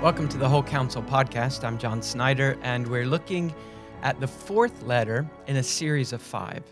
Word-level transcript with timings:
Welcome 0.00 0.30
to 0.30 0.38
the 0.38 0.48
Whole 0.48 0.62
Counsel 0.62 1.02
podcast. 1.02 1.62
I'm 1.62 1.76
John 1.76 2.00
Snyder, 2.00 2.56
and 2.62 2.86
we're 2.88 3.04
looking 3.04 3.54
at 4.00 4.18
the 4.18 4.26
fourth 4.26 4.82
letter 4.84 5.28
in 5.46 5.56
a 5.56 5.62
series 5.62 6.14
of 6.14 6.22
five 6.22 6.64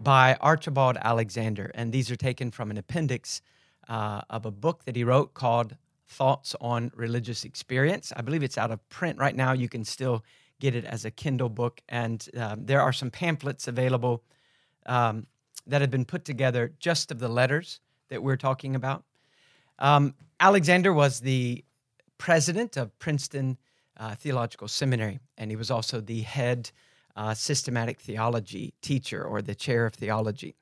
by 0.00 0.36
Archibald 0.40 0.96
Alexander. 1.00 1.70
And 1.74 1.92
these 1.92 2.10
are 2.10 2.16
taken 2.16 2.50
from 2.50 2.72
an 2.72 2.76
appendix 2.76 3.40
uh, 3.88 4.22
of 4.30 4.46
a 4.46 4.50
book 4.50 4.84
that 4.84 4.96
he 4.96 5.04
wrote 5.04 5.32
called 5.32 5.76
Thoughts 6.08 6.56
on 6.60 6.90
Religious 6.96 7.44
Experience. 7.44 8.12
I 8.16 8.22
believe 8.22 8.42
it's 8.42 8.58
out 8.58 8.72
of 8.72 8.86
print 8.88 9.20
right 9.20 9.36
now. 9.36 9.52
You 9.52 9.68
can 9.68 9.84
still 9.84 10.24
get 10.58 10.74
it 10.74 10.84
as 10.84 11.04
a 11.04 11.12
Kindle 11.12 11.48
book. 11.48 11.80
And 11.88 12.28
um, 12.36 12.66
there 12.66 12.82
are 12.82 12.92
some 12.92 13.12
pamphlets 13.12 13.68
available 13.68 14.24
um, 14.86 15.28
that 15.68 15.82
have 15.82 15.92
been 15.92 16.04
put 16.04 16.24
together 16.24 16.72
just 16.80 17.12
of 17.12 17.20
the 17.20 17.28
letters 17.28 17.78
that 18.08 18.24
we're 18.24 18.36
talking 18.36 18.74
about. 18.74 19.04
Um, 19.78 20.14
Alexander 20.40 20.92
was 20.92 21.20
the 21.20 21.64
president 22.18 22.76
of 22.76 22.96
Princeton 22.98 23.58
uh, 23.96 24.14
Theological 24.14 24.68
Seminary, 24.68 25.20
and 25.38 25.50
he 25.50 25.56
was 25.56 25.70
also 25.70 26.00
the 26.00 26.22
head 26.22 26.70
uh, 27.16 27.34
systematic 27.34 28.00
theology 28.00 28.74
teacher 28.82 29.22
or 29.22 29.40
the 29.40 29.54
chair 29.54 29.86
of 29.86 29.94
theology. 29.94 30.54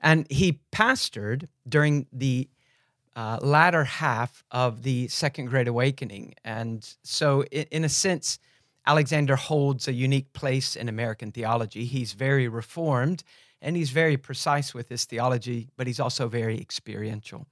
And 0.00 0.26
he 0.30 0.60
pastored 0.72 1.48
during 1.66 2.06
the 2.12 2.48
uh, 3.16 3.38
latter 3.40 3.84
half 3.84 4.44
of 4.50 4.82
the 4.82 5.08
Second 5.08 5.46
Great 5.46 5.68
Awakening. 5.68 6.34
And 6.44 6.86
so, 7.02 7.44
in, 7.44 7.64
in 7.70 7.84
a 7.84 7.88
sense, 7.88 8.38
Alexander 8.86 9.36
holds 9.36 9.88
a 9.88 9.92
unique 9.92 10.32
place 10.34 10.76
in 10.76 10.88
American 10.88 11.32
theology. 11.32 11.86
He's 11.86 12.12
very 12.12 12.46
reformed 12.46 13.24
and 13.62 13.74
he's 13.74 13.90
very 13.90 14.16
precise 14.16 14.74
with 14.74 14.88
his 14.90 15.06
theology, 15.06 15.70
but 15.76 15.86
he's 15.86 15.98
also 15.98 16.28
very 16.28 16.60
experiential. 16.60 17.46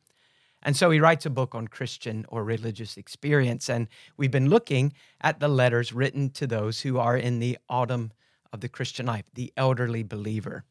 And 0.65 0.77
so 0.77 0.91
he 0.91 0.99
writes 0.99 1.27
a 1.27 1.31
book 1.31 1.55
on 1.55 1.69
Christian 1.69 2.25
or 2.29 2.43
religious 2.43 2.97
experience. 2.97 3.69
And 3.69 3.89
we've 4.17 4.31
been 4.31 4.49
looking 4.49 4.95
at 5.21 5.39
the 5.39 5.49
letters 5.49 5.93
written 5.93 6.31
to 6.31 6.47
those 6.47 6.81
who 6.81 6.99
are 6.99 7.17
in 7.17 7.39
the 7.39 7.59
autumn 7.69 8.13
of 8.53 8.61
the 8.61 8.69
Christian 8.69 9.07
life, 9.07 9.25
the 9.35 9.53
elderly 9.57 10.03
believer. 10.03 10.65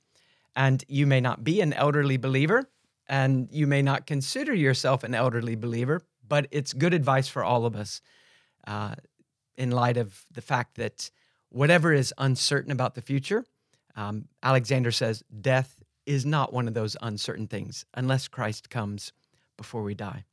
And 0.55 0.83
you 0.87 1.05
may 1.05 1.21
not 1.21 1.43
be 1.43 1.61
an 1.61 1.73
elderly 1.73 2.17
believer, 2.17 2.69
and 3.07 3.49
you 3.51 3.67
may 3.67 3.81
not 3.81 4.07
consider 4.07 4.53
yourself 4.53 5.03
an 5.03 5.13
elderly 5.13 5.55
believer, 5.55 6.01
but 6.27 6.47
it's 6.51 6.73
good 6.73 6.93
advice 6.93 7.27
for 7.27 7.43
all 7.43 7.65
of 7.65 7.75
us 7.75 8.01
uh, 8.65 8.95
in 9.57 9.71
light 9.71 9.97
of 9.97 10.25
the 10.31 10.41
fact 10.41 10.75
that 10.75 11.11
whatever 11.49 11.93
is 11.93 12.13
uncertain 12.17 12.71
about 12.71 12.95
the 12.95 13.01
future, 13.01 13.45
um, 13.95 14.25
Alexander 14.41 14.91
says 14.91 15.23
death 15.41 15.83
is 16.05 16.25
not 16.25 16.53
one 16.53 16.67
of 16.67 16.73
those 16.73 16.97
uncertain 17.01 17.47
things 17.47 17.85
unless 17.93 18.27
Christ 18.27 18.69
comes 18.69 19.11
before 19.57 19.83
we 19.83 19.95
die. 19.95 20.25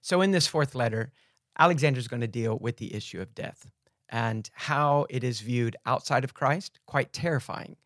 So, 0.00 0.20
in 0.20 0.30
this 0.30 0.46
fourth 0.46 0.74
letter, 0.74 1.12
Alexander 1.58 1.98
is 1.98 2.08
going 2.08 2.20
to 2.20 2.28
deal 2.28 2.58
with 2.58 2.76
the 2.76 2.94
issue 2.94 3.20
of 3.20 3.34
death 3.34 3.70
and 4.08 4.48
how 4.52 5.06
it 5.10 5.24
is 5.24 5.40
viewed 5.40 5.76
outside 5.84 6.24
of 6.24 6.34
Christ, 6.34 6.78
quite 6.86 7.12
terrifying, 7.12 7.76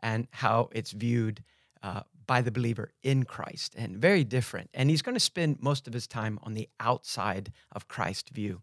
and 0.00 0.28
how 0.30 0.68
it's 0.72 0.92
viewed 0.92 1.42
uh, 1.82 2.02
by 2.26 2.40
the 2.40 2.52
believer 2.52 2.92
in 3.02 3.24
Christ, 3.24 3.74
and 3.76 3.96
very 3.96 4.24
different. 4.24 4.70
And 4.72 4.88
he's 4.88 5.02
going 5.02 5.16
to 5.16 5.20
spend 5.20 5.60
most 5.60 5.86
of 5.86 5.92
his 5.92 6.06
time 6.06 6.38
on 6.42 6.54
the 6.54 6.68
outside 6.80 7.52
of 7.72 7.88
Christ 7.88 8.30
view. 8.30 8.62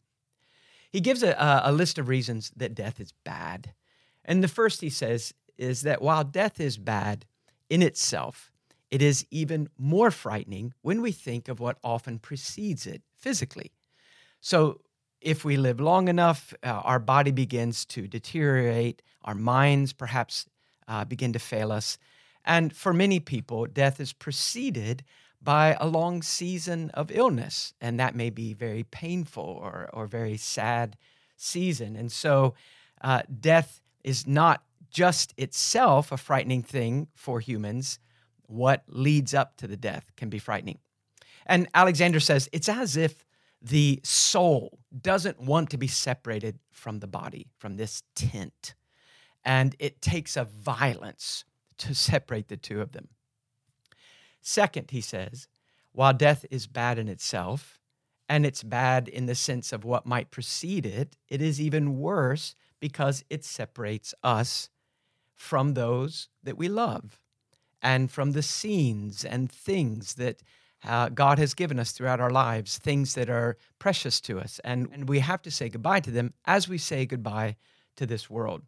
He 0.92 1.00
gives 1.00 1.24
a, 1.24 1.62
a 1.64 1.72
list 1.72 1.98
of 1.98 2.08
reasons 2.08 2.52
that 2.56 2.76
death 2.76 3.00
is 3.00 3.14
bad. 3.24 3.74
And 4.26 4.44
the 4.44 4.48
first 4.48 4.82
he 4.82 4.90
says 4.90 5.34
is 5.58 5.82
that 5.82 6.02
while 6.02 6.24
death 6.24 6.60
is 6.60 6.78
bad 6.78 7.26
in 7.70 7.82
itself, 7.82 8.51
it 8.92 9.02
is 9.02 9.26
even 9.32 9.70
more 9.78 10.12
frightening 10.12 10.74
when 10.82 11.02
we 11.02 11.14
think 11.14 11.48
of 11.48 11.60
what 11.60 11.78
often 11.84 12.20
precedes 12.20 12.86
it 12.86 13.02
physically. 13.18 13.72
So, 14.42 14.82
if 15.22 15.46
we 15.46 15.56
live 15.56 15.80
long 15.80 16.08
enough, 16.08 16.52
uh, 16.64 16.70
our 16.84 16.98
body 16.98 17.30
begins 17.32 17.86
to 17.86 18.08
deteriorate, 18.08 19.04
our 19.24 19.36
minds 19.36 19.94
perhaps 19.94 20.48
uh, 20.88 21.06
begin 21.06 21.32
to 21.34 21.40
fail 21.40 21.72
us. 21.72 22.00
And 22.44 22.76
for 22.76 22.92
many 22.92 23.20
people, 23.20 23.68
death 23.68 24.00
is 24.00 24.14
preceded 24.14 25.04
by 25.40 25.78
a 25.80 25.88
long 25.88 26.24
season 26.24 26.90
of 26.96 27.12
illness, 27.12 27.76
and 27.80 28.00
that 28.00 28.16
may 28.16 28.32
be 28.32 28.54
very 28.54 28.84
painful 28.84 29.44
or, 29.44 29.90
or 29.94 30.08
very 30.08 30.38
sad 30.38 30.98
season. 31.38 31.96
And 31.96 32.12
so, 32.12 32.56
uh, 33.02 33.22
death 33.40 33.80
is 34.04 34.28
not 34.28 34.64
just 34.90 35.34
itself 35.38 36.12
a 36.12 36.18
frightening 36.18 36.64
thing 36.64 37.08
for 37.16 37.40
humans, 37.40 38.00
what 38.52 38.84
leads 38.88 39.34
up 39.34 39.58
to 39.58 39.68
the 39.68 39.78
death 39.78 40.12
can 40.16 40.30
be 40.30 40.40
frightening. 40.40 40.80
And 41.46 41.68
Alexander 41.74 42.20
says 42.20 42.50
it's 42.52 42.70
as 42.70 42.98
if 42.98 43.26
the 43.62 44.00
soul 44.04 44.80
doesn't 45.00 45.40
want 45.40 45.70
to 45.70 45.78
be 45.78 45.88
separated 45.88 46.60
from 46.72 47.00
the 47.00 47.08
body, 47.08 47.48
from 47.58 47.78
this 47.78 48.04
tent. 48.16 48.74
And 49.44 49.76
it 49.80 50.02
takes 50.02 50.36
a 50.36 50.46
violence 50.46 51.46
to 51.80 51.96
separate 51.96 52.48
the 52.48 52.58
two 52.58 52.82
of 52.82 52.92
them. 52.92 53.10
Second, 54.42 54.92
he 54.92 55.02
says, 55.02 55.48
while 55.92 56.14
death 56.14 56.46
is 56.50 56.68
bad 56.68 56.98
in 56.98 57.08
itself, 57.08 57.80
and 58.28 58.46
it's 58.46 58.64
bad 58.64 59.08
in 59.08 59.26
the 59.26 59.36
sense 59.36 59.74
of 59.74 59.84
what 59.84 60.06
might 60.06 60.32
precede 60.32 60.86
it, 60.86 61.18
it 61.28 61.42
is 61.42 61.60
even 61.60 62.00
worse 62.00 62.56
because 62.80 63.24
it 63.30 63.44
separates 63.44 64.14
us 64.24 64.70
from 65.36 65.74
those 65.74 66.30
that 66.44 66.58
we 66.58 66.70
love 66.70 67.21
and 67.82 68.12
from 68.12 68.32
the 68.32 68.44
scenes 68.44 69.26
and 69.26 69.52
things 69.52 70.16
that 70.16 70.42
uh, 70.84 71.10
God 71.10 71.38
has 71.38 71.54
given 71.54 71.80
us 71.80 71.92
throughout 71.92 72.20
our 72.20 72.32
lives, 72.32 72.78
things 72.78 73.14
that 73.14 73.30
are 73.30 73.58
precious 73.80 74.20
to 74.22 74.40
us. 74.40 74.60
And, 74.64 74.90
and 74.92 75.08
we 75.08 75.20
have 75.20 75.42
to 75.44 75.52
say 75.52 75.70
goodbye 75.70 76.00
to 76.02 76.12
them 76.12 76.34
as 76.46 76.68
we 76.68 76.78
say 76.78 77.06
goodbye 77.06 77.56
to 77.98 78.06
this 78.06 78.30
world. 78.30 78.64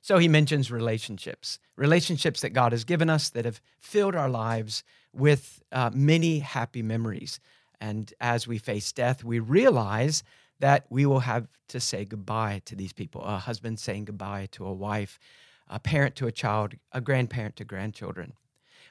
So 0.00 0.18
he 0.18 0.28
mentions 0.28 0.70
relationships, 0.70 1.58
relationships 1.76 2.42
that 2.42 2.50
God 2.50 2.72
has 2.72 2.84
given 2.84 3.08
us 3.08 3.30
that 3.30 3.44
have 3.44 3.62
filled 3.78 4.14
our 4.14 4.28
lives 4.28 4.84
with 5.14 5.62
uh, 5.72 5.90
many 5.94 6.40
happy 6.40 6.82
memories. 6.82 7.40
And 7.80 8.12
as 8.20 8.46
we 8.46 8.58
face 8.58 8.92
death, 8.92 9.24
we 9.24 9.38
realize 9.38 10.22
that 10.60 10.84
we 10.90 11.06
will 11.06 11.20
have 11.20 11.46
to 11.68 11.80
say 11.80 12.04
goodbye 12.04 12.62
to 12.66 12.76
these 12.76 12.92
people 12.92 13.22
a 13.22 13.38
husband 13.38 13.78
saying 13.80 14.04
goodbye 14.04 14.48
to 14.52 14.66
a 14.66 14.72
wife, 14.72 15.18
a 15.68 15.78
parent 15.78 16.16
to 16.16 16.26
a 16.26 16.32
child, 16.32 16.74
a 16.92 17.00
grandparent 17.00 17.56
to 17.56 17.64
grandchildren. 17.64 18.34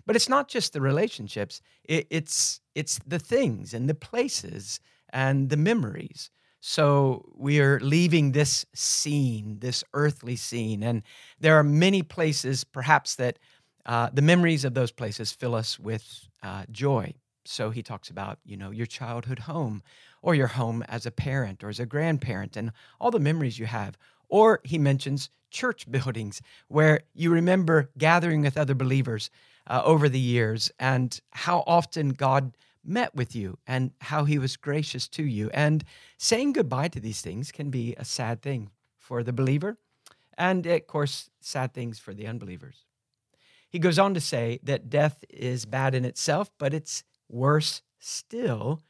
But 0.06 0.16
it's 0.16 0.30
not 0.30 0.47
just 0.47 0.74
the 0.74 0.81
relationships, 0.81 1.62
it, 1.84 2.08
it's, 2.09 2.62
it's 2.75 3.00
the 3.06 3.19
things 3.19 3.74
and 3.74 3.90
the 3.90 3.96
places 3.96 4.80
and 5.12 5.50
the 5.50 5.58
memories. 5.58 6.30
So 6.59 7.30
we 7.36 7.59
are 7.59 7.80
leaving 7.81 8.31
this 8.31 8.66
scene, 8.74 9.58
this 9.59 9.84
earthly 9.94 10.38
scene. 10.38 10.81
And 10.81 11.03
there 11.40 11.56
are 11.58 11.63
many 11.63 12.03
places, 12.03 12.63
perhaps, 12.63 13.16
that 13.16 13.38
uh, 13.86 14.09
the 14.13 14.22
memories 14.22 14.63
of 14.63 14.74
those 14.74 14.92
places 14.92 15.31
fill 15.31 15.56
us 15.56 15.78
with 15.78 16.28
uh, 16.42 16.63
joy. 16.72 17.13
So 17.46 17.69
he 17.69 17.84
talks 17.84 18.09
about, 18.09 18.40
you 18.46 18.56
know, 18.56 18.72
your 18.72 18.86
childhood 18.86 19.40
home 19.40 19.84
or 20.22 20.36
your 20.36 20.47
home 20.47 20.84
as 20.88 21.06
a 21.06 21.12
parent 21.12 21.63
or 21.63 21.69
as 21.69 21.80
a 21.80 21.86
grandparent 21.86 22.56
and 22.56 22.72
all 23.00 23.12
the 23.12 23.19
memories 23.19 23.59
you 23.59 23.66
have. 23.66 23.97
Or 24.30 24.62
he 24.63 24.78
mentions 24.78 25.30
church 25.52 25.86
buildings 25.92 26.42
where 26.69 27.02
you 27.13 27.30
remember 27.30 27.90
gathering 27.97 28.42
with 28.42 28.58
other 28.58 28.74
believers 28.74 29.30
uh, 29.68 29.81
over 29.84 30.09
the 30.09 30.19
years 30.19 30.72
and 30.79 31.19
how 31.31 31.63
often 31.66 32.09
God 32.09 32.56
met 32.84 33.16
with 33.16 33.35
you 33.35 33.57
and 33.66 33.91
how 34.01 34.25
he 34.25 34.38
was 34.38 34.57
gracious 34.57 35.07
to 35.07 35.24
you. 35.24 35.50
And 35.53 35.84
saying 36.18 36.53
goodbye 36.53 36.90
to 36.90 37.00
these 37.00 37.22
things 37.22 37.51
can 37.51 37.69
be 37.69 37.96
a 37.97 38.06
sad 38.06 38.41
thing 38.41 38.69
for 38.97 39.24
the 39.24 39.34
believer 39.34 39.78
and, 40.38 40.65
of 40.65 40.88
course, 40.88 41.30
sad 41.39 41.74
things 41.74 42.00
for 42.00 42.13
the 42.13 42.27
unbelievers. 42.27 42.86
He 43.69 43.80
goes 43.80 43.98
on 43.98 44.13
to 44.13 44.21
say 44.21 44.60
that 44.63 44.89
death 44.89 45.24
is 45.30 45.65
bad 45.65 45.95
in 45.95 46.06
itself, 46.06 46.51
but 46.57 46.74
it's 46.74 47.04
worse 47.30 47.81
still 48.00 48.81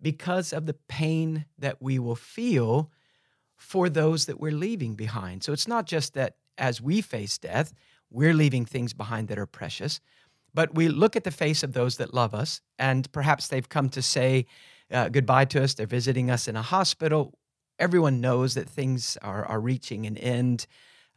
because 0.00 0.52
of 0.52 0.66
the 0.66 0.74
pain 0.88 1.46
that 1.58 1.82
we 1.82 1.98
will 1.98 2.16
feel 2.16 2.90
for 3.56 3.88
those 3.88 4.26
that 4.26 4.38
we're 4.40 4.52
leaving 4.52 4.94
behind. 4.94 5.42
So 5.42 5.52
it's 5.52 5.68
not 5.68 5.86
just 5.86 6.14
that 6.14 6.36
as 6.58 6.80
we 6.80 7.00
face 7.00 7.38
death, 7.38 7.72
we're 8.10 8.34
leaving 8.34 8.64
things 8.64 8.92
behind 8.92 9.28
that 9.28 9.38
are 9.38 9.46
precious. 9.46 10.00
But 10.54 10.74
we 10.74 10.88
look 10.88 11.16
at 11.16 11.24
the 11.24 11.30
face 11.30 11.62
of 11.62 11.74
those 11.74 11.98
that 11.98 12.14
love 12.14 12.34
us, 12.34 12.62
and 12.78 13.10
perhaps 13.12 13.48
they've 13.48 13.68
come 13.68 13.88
to 13.90 14.00
say 14.00 14.46
uh, 14.90 15.08
goodbye 15.10 15.44
to 15.46 15.62
us. 15.62 15.74
They're 15.74 15.86
visiting 15.86 16.30
us 16.30 16.48
in 16.48 16.56
a 16.56 16.62
hospital. 16.62 17.38
Everyone 17.78 18.20
knows 18.20 18.54
that 18.54 18.68
things 18.68 19.18
are, 19.20 19.44
are 19.44 19.60
reaching 19.60 20.06
an 20.06 20.16
end. 20.16 20.66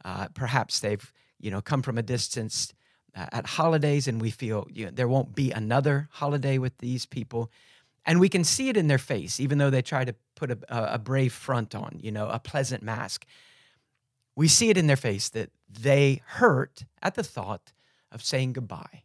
Uh, 0.04 0.28
perhaps 0.34 0.80
they've 0.80 1.12
you 1.38 1.50
know 1.50 1.62
come 1.62 1.80
from 1.80 1.96
a 1.96 2.02
distance 2.02 2.74
uh, 3.16 3.26
at 3.32 3.46
holidays, 3.46 4.08
and 4.08 4.20
we 4.20 4.30
feel 4.30 4.66
you 4.70 4.86
know, 4.86 4.90
there 4.90 5.08
won't 5.08 5.34
be 5.34 5.50
another 5.52 6.08
holiday 6.12 6.58
with 6.58 6.76
these 6.78 7.06
people. 7.06 7.50
And 8.06 8.18
we 8.18 8.28
can 8.28 8.44
see 8.44 8.68
it 8.68 8.76
in 8.76 8.88
their 8.88 8.98
face, 8.98 9.40
even 9.40 9.58
though 9.58 9.70
they 9.70 9.82
try 9.82 10.04
to 10.04 10.14
put 10.34 10.50
a, 10.50 10.94
a 10.94 10.98
brave 10.98 11.32
front 11.32 11.74
on, 11.74 11.98
you 12.02 12.10
know, 12.10 12.28
a 12.28 12.38
pleasant 12.38 12.82
mask 12.82 13.26
we 14.36 14.48
see 14.48 14.70
it 14.70 14.78
in 14.78 14.86
their 14.86 14.96
face 14.96 15.28
that 15.30 15.50
they 15.68 16.22
hurt 16.24 16.84
at 17.02 17.14
the 17.14 17.22
thought 17.22 17.72
of 18.10 18.22
saying 18.22 18.52
goodbye. 18.52 19.02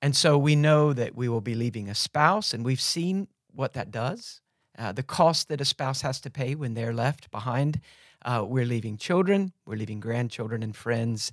And 0.00 0.14
so 0.14 0.36
we 0.36 0.54
know 0.54 0.92
that 0.92 1.14
we 1.14 1.28
will 1.28 1.40
be 1.40 1.54
leaving 1.54 1.88
a 1.88 1.94
spouse, 1.94 2.52
and 2.52 2.64
we've 2.64 2.80
seen 2.80 3.28
what 3.52 3.72
that 3.72 3.90
does 3.90 4.40
uh, 4.78 4.92
the 4.92 5.02
cost 5.02 5.48
that 5.48 5.60
a 5.60 5.64
spouse 5.64 6.00
has 6.02 6.20
to 6.20 6.30
pay 6.30 6.54
when 6.54 6.74
they're 6.74 6.92
left 6.92 7.30
behind. 7.30 7.80
Uh, 8.24 8.44
we're 8.46 8.64
leaving 8.64 8.96
children, 8.96 9.52
we're 9.66 9.76
leaving 9.76 10.00
grandchildren 10.00 10.62
and 10.62 10.74
friends. 10.74 11.32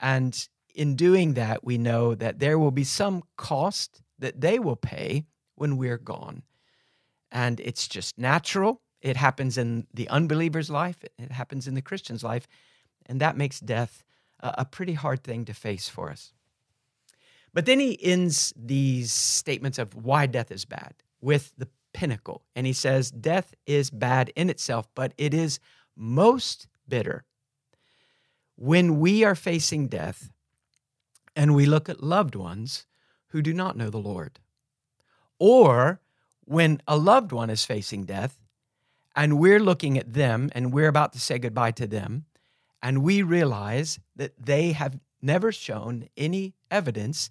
And 0.00 0.48
in 0.74 0.96
doing 0.96 1.34
that, 1.34 1.62
we 1.62 1.78
know 1.78 2.14
that 2.14 2.38
there 2.38 2.58
will 2.58 2.70
be 2.70 2.84
some 2.84 3.22
cost 3.36 4.02
that 4.18 4.40
they 4.40 4.58
will 4.58 4.76
pay 4.76 5.26
when 5.54 5.76
we're 5.76 5.98
gone. 5.98 6.42
And 7.30 7.60
it's 7.60 7.86
just 7.86 8.18
natural. 8.18 8.80
It 9.02 9.16
happens 9.16 9.58
in 9.58 9.86
the 9.92 10.08
unbeliever's 10.08 10.70
life, 10.70 11.04
it 11.18 11.32
happens 11.32 11.66
in 11.66 11.74
the 11.74 11.82
Christian's 11.82 12.22
life. 12.22 12.46
And 13.06 13.20
that 13.20 13.36
makes 13.36 13.58
death 13.58 14.04
a, 14.40 14.64
pretty 14.64 14.94
hard 14.94 15.24
thing 15.24 15.44
to 15.44 15.54
face 15.54 15.88
for 15.88 16.08
us. 16.08 16.32
But 17.52 17.66
then 17.66 17.80
he 17.80 18.02
ends 18.02 18.52
these 18.56 19.12
statements 19.12 19.78
of 19.78 19.94
why 19.94 20.26
death 20.26 20.50
is 20.50 20.64
bad 20.64 20.94
with 21.20 21.52
the 21.58 21.68
pinnacle. 21.92 22.42
And 22.54 22.66
he 22.66 22.72
says, 22.72 23.10
Death 23.10 23.54
is 23.66 23.90
bad 23.90 24.32
in 24.36 24.48
itself, 24.48 24.88
but 24.94 25.12
it 25.18 25.34
is 25.34 25.58
most 25.96 26.68
bitter. 26.88 27.24
When 28.56 29.00
we 29.00 29.24
are 29.24 29.34
facing 29.34 29.88
death 29.88 30.30
and 31.34 31.54
we 31.54 31.66
look 31.66 31.88
at 31.88 32.02
loved 32.02 32.36
ones 32.36 32.86
who 33.28 33.42
do 33.42 33.52
not 33.52 33.76
know 33.76 33.90
the 33.90 33.98
Lord, 33.98 34.38
or 35.38 36.00
when 36.44 36.80
a 36.86 36.96
loved 36.96 37.32
one 37.32 37.50
is 37.50 37.64
facing 37.64 38.04
death 38.04 38.41
and 39.14 39.38
we're 39.38 39.60
looking 39.60 39.98
at 39.98 40.12
them 40.12 40.50
and 40.54 40.72
we're 40.72 40.88
about 40.88 41.12
to 41.12 41.20
say 41.20 41.38
goodbye 41.38 41.72
to 41.72 41.86
them, 41.86 42.24
and 42.82 43.02
we 43.02 43.22
realize 43.22 43.98
that 44.16 44.32
they 44.38 44.72
have 44.72 44.98
never 45.20 45.52
shown 45.52 46.08
any 46.16 46.54
evidence 46.70 47.30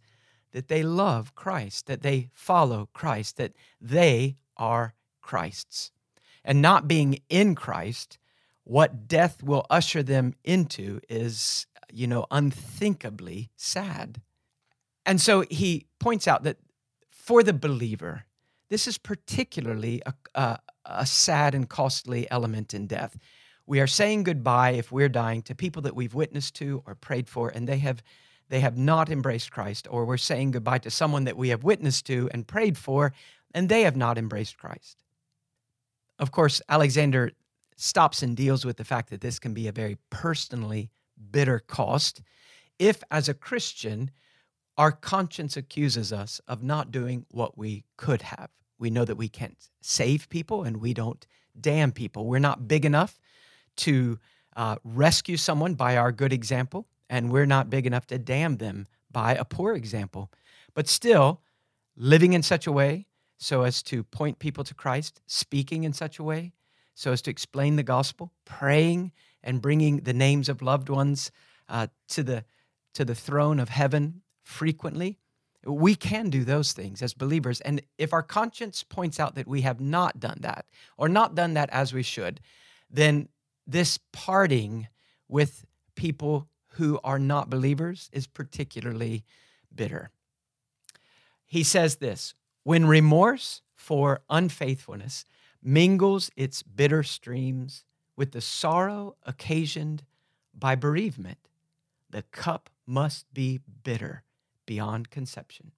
that 0.51 0.67
they 0.67 0.83
love 0.83 1.35
Christ, 1.35 1.87
that 1.87 2.01
they 2.01 2.29
follow 2.33 2.89
Christ, 2.93 3.37
that 3.37 3.53
they 3.79 4.37
are 4.57 4.93
Christ's. 5.21 5.91
And 6.43 6.61
not 6.61 6.87
being 6.87 7.21
in 7.29 7.55
Christ, 7.55 8.17
what 8.63 9.07
death 9.07 9.43
will 9.43 9.65
usher 9.69 10.03
them 10.03 10.33
into 10.43 10.99
is, 11.09 11.67
you 11.91 12.07
know, 12.07 12.25
unthinkably 12.31 13.49
sad. 13.55 14.21
And 15.05 15.19
so 15.19 15.45
he 15.49 15.85
points 15.99 16.27
out 16.27 16.43
that 16.43 16.57
for 17.09 17.43
the 17.43 17.53
believer, 17.53 18.25
this 18.71 18.87
is 18.87 18.97
particularly 18.97 20.01
a, 20.05 20.13
a, 20.33 20.59
a 20.85 21.05
sad 21.05 21.53
and 21.53 21.67
costly 21.67 22.25
element 22.31 22.73
in 22.73 22.87
death. 22.87 23.17
We 23.67 23.81
are 23.81 23.85
saying 23.85 24.23
goodbye 24.23 24.71
if 24.71 24.93
we're 24.93 25.09
dying 25.09 25.41
to 25.43 25.53
people 25.53 25.81
that 25.81 25.95
we've 25.95 26.13
witnessed 26.13 26.55
to 26.55 26.81
or 26.87 26.95
prayed 26.95 27.27
for, 27.27 27.49
and 27.49 27.67
they 27.67 27.79
have 27.79 28.01
they 28.47 28.61
have 28.61 28.77
not 28.77 29.09
embraced 29.09 29.51
Christ, 29.51 29.87
or 29.91 30.05
we're 30.05 30.15
saying 30.15 30.51
goodbye 30.51 30.79
to 30.79 30.89
someone 30.89 31.25
that 31.25 31.35
we 31.35 31.49
have 31.49 31.65
witnessed 31.65 32.05
to 32.07 32.29
and 32.33 32.47
prayed 32.47 32.77
for, 32.77 33.13
and 33.53 33.67
they 33.67 33.81
have 33.81 33.97
not 33.97 34.17
embraced 34.17 34.57
Christ. 34.57 35.03
Of 36.17 36.31
course, 36.31 36.61
Alexander 36.69 37.31
stops 37.75 38.23
and 38.23 38.37
deals 38.37 38.63
with 38.63 38.77
the 38.77 38.85
fact 38.85 39.09
that 39.09 39.21
this 39.21 39.37
can 39.37 39.53
be 39.53 39.67
a 39.67 39.73
very 39.73 39.97
personally 40.09 40.91
bitter 41.31 41.59
cost 41.59 42.21
if, 42.79 43.03
as 43.11 43.27
a 43.27 43.33
Christian, 43.33 44.11
our 44.77 44.93
conscience 44.93 45.57
accuses 45.57 46.13
us 46.13 46.39
of 46.47 46.63
not 46.63 46.89
doing 46.89 47.25
what 47.31 47.57
we 47.57 47.83
could 47.97 48.21
have. 48.21 48.49
We 48.81 48.89
know 48.89 49.05
that 49.05 49.15
we 49.15 49.29
can't 49.29 49.69
save 49.79 50.27
people 50.29 50.63
and 50.63 50.77
we 50.77 50.93
don't 50.93 51.25
damn 51.59 51.91
people. 51.91 52.25
We're 52.25 52.39
not 52.39 52.67
big 52.67 52.83
enough 52.83 53.19
to 53.77 54.19
uh, 54.55 54.77
rescue 54.83 55.37
someone 55.37 55.75
by 55.75 55.95
our 55.95 56.11
good 56.11 56.33
example 56.33 56.87
and 57.09 57.31
we're 57.31 57.45
not 57.45 57.69
big 57.69 57.85
enough 57.85 58.07
to 58.07 58.17
damn 58.17 58.57
them 58.57 58.87
by 59.11 59.35
a 59.35 59.45
poor 59.45 59.75
example. 59.75 60.31
But 60.73 60.87
still, 60.87 61.41
living 61.95 62.33
in 62.33 62.41
such 62.41 62.65
a 62.65 62.71
way 62.71 63.05
so 63.37 63.63
as 63.63 63.83
to 63.83 64.03
point 64.03 64.39
people 64.39 64.63
to 64.63 64.73
Christ, 64.73 65.21
speaking 65.27 65.83
in 65.83 65.93
such 65.93 66.19
a 66.19 66.23
way 66.23 66.53
so 66.93 67.11
as 67.11 67.21
to 67.23 67.31
explain 67.31 67.75
the 67.75 67.83
gospel, 67.83 68.31
praying 68.45 69.11
and 69.43 69.61
bringing 69.61 69.97
the 69.97 70.13
names 70.13 70.49
of 70.49 70.61
loved 70.61 70.89
ones 70.89 71.31
uh, 71.69 71.87
to, 72.09 72.23
the, 72.23 72.45
to 72.93 73.05
the 73.05 73.15
throne 73.15 73.59
of 73.59 73.69
heaven 73.69 74.21
frequently. 74.43 75.17
We 75.65 75.95
can 75.95 76.29
do 76.29 76.43
those 76.43 76.73
things 76.73 77.01
as 77.01 77.13
believers. 77.13 77.61
And 77.61 77.81
if 77.97 78.13
our 78.13 78.23
conscience 78.23 78.83
points 78.83 79.19
out 79.19 79.35
that 79.35 79.47
we 79.47 79.61
have 79.61 79.79
not 79.79 80.19
done 80.19 80.39
that 80.41 80.65
or 80.97 81.07
not 81.07 81.35
done 81.35 81.53
that 81.53 81.69
as 81.69 81.93
we 81.93 82.03
should, 82.03 82.39
then 82.89 83.29
this 83.67 83.99
parting 84.11 84.87
with 85.27 85.65
people 85.95 86.47
who 86.73 86.99
are 87.03 87.19
not 87.19 87.49
believers 87.49 88.09
is 88.11 88.27
particularly 88.27 89.23
bitter. 89.73 90.09
He 91.45 91.63
says 91.63 91.97
this 91.97 92.33
when 92.63 92.85
remorse 92.85 93.61
for 93.75 94.21
unfaithfulness 94.29 95.25
mingles 95.61 96.31
its 96.35 96.63
bitter 96.63 97.03
streams 97.03 97.83
with 98.15 98.31
the 98.31 98.41
sorrow 98.41 99.15
occasioned 99.25 100.03
by 100.57 100.75
bereavement, 100.75 101.37
the 102.09 102.23
cup 102.23 102.69
must 102.85 103.31
be 103.33 103.59
bitter 103.83 104.23
beyond 104.71 105.09
conception. 105.09 105.73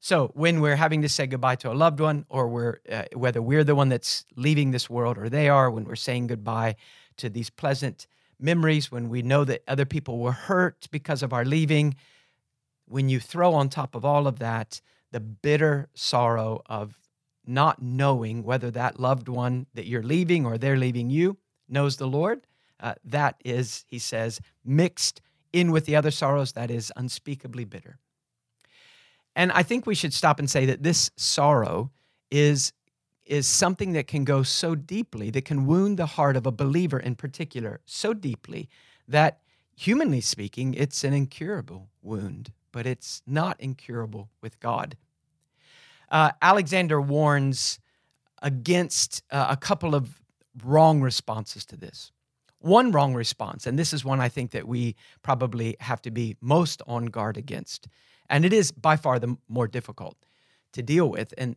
So, 0.00 0.32
when 0.34 0.60
we're 0.60 0.74
having 0.74 1.02
to 1.02 1.08
say 1.08 1.28
goodbye 1.28 1.54
to 1.62 1.70
a 1.70 1.80
loved 1.84 2.00
one, 2.00 2.24
or 2.28 2.48
we're, 2.48 2.78
uh, 2.90 3.04
whether 3.14 3.40
we're 3.40 3.62
the 3.62 3.76
one 3.76 3.88
that's 3.88 4.24
leaving 4.34 4.72
this 4.72 4.90
world 4.90 5.16
or 5.16 5.28
they 5.28 5.48
are, 5.48 5.70
when 5.70 5.84
we're 5.84 5.94
saying 6.08 6.26
goodbye 6.26 6.74
to 7.18 7.28
these 7.28 7.48
pleasant 7.48 8.08
memories, 8.40 8.90
when 8.90 9.08
we 9.08 9.22
know 9.22 9.44
that 9.44 9.62
other 9.68 9.84
people 9.84 10.18
were 10.18 10.32
hurt 10.32 10.88
because 10.90 11.22
of 11.22 11.32
our 11.32 11.44
leaving, 11.44 11.94
when 12.86 13.08
you 13.08 13.20
throw 13.20 13.54
on 13.54 13.68
top 13.68 13.94
of 13.94 14.04
all 14.04 14.26
of 14.26 14.40
that 14.40 14.80
the 15.12 15.20
bitter 15.20 15.88
sorrow 15.94 16.60
of 16.66 16.98
not 17.46 17.80
knowing 17.80 18.42
whether 18.42 18.70
that 18.72 18.98
loved 18.98 19.28
one 19.28 19.66
that 19.74 19.86
you're 19.86 20.02
leaving 20.02 20.44
or 20.44 20.58
they're 20.58 20.76
leaving 20.76 21.08
you 21.08 21.38
knows 21.68 21.98
the 21.98 22.08
Lord, 22.08 22.48
uh, 22.80 22.94
that 23.04 23.36
is, 23.44 23.84
he 23.86 24.00
says, 24.00 24.40
mixed 24.64 25.20
in 25.60 25.72
with 25.72 25.86
the 25.86 25.96
other 25.96 26.10
sorrows, 26.10 26.52
that 26.52 26.70
is 26.70 26.92
unspeakably 26.96 27.64
bitter. 27.64 27.98
And 29.36 29.52
I 29.52 29.62
think 29.62 29.86
we 29.86 29.94
should 29.94 30.12
stop 30.12 30.38
and 30.38 30.50
say 30.50 30.66
that 30.66 30.82
this 30.82 31.10
sorrow 31.16 31.90
is 32.30 32.72
is 33.24 33.46
something 33.46 33.92
that 33.92 34.06
can 34.06 34.24
go 34.24 34.42
so 34.42 34.74
deeply, 34.74 35.30
that 35.30 35.44
can 35.44 35.66
wound 35.66 35.98
the 35.98 36.06
heart 36.06 36.34
of 36.34 36.46
a 36.46 36.50
believer 36.50 36.98
in 36.98 37.14
particular 37.14 37.80
so 37.84 38.14
deeply 38.14 38.70
that, 39.06 39.40
humanly 39.76 40.20
speaking, 40.20 40.72
it's 40.72 41.04
an 41.04 41.12
incurable 41.12 41.90
wound, 42.00 42.52
but 42.72 42.86
it's 42.86 43.22
not 43.26 43.60
incurable 43.60 44.30
with 44.40 44.58
God. 44.60 44.96
Uh, 46.10 46.30
Alexander 46.40 47.00
warns 47.02 47.78
against 48.40 49.22
uh, 49.30 49.48
a 49.50 49.56
couple 49.56 49.94
of 49.94 50.22
wrong 50.64 51.02
responses 51.02 51.66
to 51.66 51.76
this. 51.76 52.12
One 52.60 52.90
wrong 52.90 53.14
response, 53.14 53.66
and 53.66 53.78
this 53.78 53.92
is 53.92 54.04
one 54.04 54.20
I 54.20 54.28
think 54.28 54.50
that 54.50 54.66
we 54.66 54.96
probably 55.22 55.76
have 55.80 56.02
to 56.02 56.10
be 56.10 56.36
most 56.40 56.82
on 56.86 57.06
guard 57.06 57.36
against, 57.36 57.88
and 58.28 58.44
it 58.44 58.52
is 58.52 58.72
by 58.72 58.96
far 58.96 59.18
the 59.18 59.36
more 59.48 59.68
difficult 59.68 60.16
to 60.72 60.82
deal 60.82 61.08
with. 61.08 61.32
And 61.38 61.56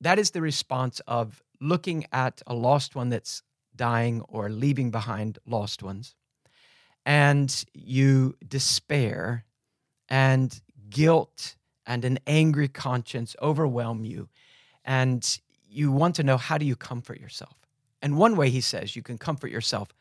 that 0.00 0.18
is 0.18 0.30
the 0.30 0.40
response 0.40 1.00
of 1.06 1.42
looking 1.60 2.06
at 2.12 2.40
a 2.46 2.54
lost 2.54 2.94
one 2.96 3.10
that's 3.10 3.42
dying 3.76 4.22
or 4.22 4.48
leaving 4.48 4.90
behind 4.90 5.38
lost 5.46 5.82
ones, 5.82 6.14
and 7.04 7.64
you 7.74 8.34
despair 8.46 9.44
and 10.08 10.60
guilt 10.88 11.56
and 11.86 12.04
an 12.04 12.18
angry 12.26 12.68
conscience 12.68 13.36
overwhelm 13.42 14.04
you, 14.04 14.28
and 14.84 15.40
you 15.68 15.92
want 15.92 16.14
to 16.14 16.22
know 16.22 16.38
how 16.38 16.56
do 16.56 16.64
you 16.64 16.74
comfort 16.74 17.20
yourself. 17.20 17.54
And 18.00 18.16
one 18.16 18.36
way 18.36 18.48
he 18.48 18.62
says 18.62 18.96
you 18.96 19.02
can 19.02 19.18
comfort 19.18 19.50
yourself 19.50 19.92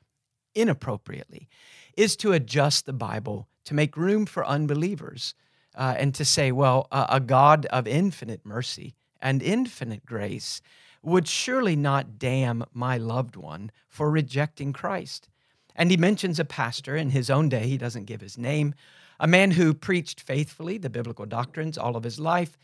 inappropriately 0.58 1.48
is 1.96 2.16
to 2.18 2.34
adjust 2.34 2.86
the 2.86 2.94
Bible 2.94 3.48
to 3.66 3.74
make 3.74 3.98
room 3.98 4.26
for 4.26 4.46
unbelievers 4.46 5.36
uh, 5.76 5.96
and 5.98 6.16
to 6.16 6.26
say, 6.26 6.52
well, 6.52 6.88
a 6.92 7.20
God 7.20 7.66
of 7.68 7.88
infinite 7.88 8.46
mercy 8.46 8.96
and 9.22 9.44
infinite 9.44 10.06
grace 10.06 10.62
would 11.04 11.28
surely 11.28 11.76
not 11.76 12.18
damn 12.18 12.64
my 12.74 12.98
loved 12.98 13.36
one 13.36 13.72
for 13.88 14.10
rejecting 14.10 14.74
Christ. 14.74 15.30
And 15.76 15.92
he 15.92 15.98
mentions 15.98 16.40
a 16.40 16.46
pastor 16.46 16.96
in 16.96 17.12
his 17.12 17.30
own 17.30 17.50
day, 17.50 17.68
he 17.68 17.78
doesn't 17.78 18.06
give 18.06 18.22
his 18.22 18.38
name, 18.38 18.74
a 19.20 19.28
man 19.28 19.52
who 19.52 19.74
preached 19.74 20.20
faithfully 20.20 20.78
the 20.78 20.90
biblical 20.90 21.26
doctrines 21.26 21.78
all 21.78 21.96
of 21.96 22.04
his 22.04 22.20
life. 22.20 22.58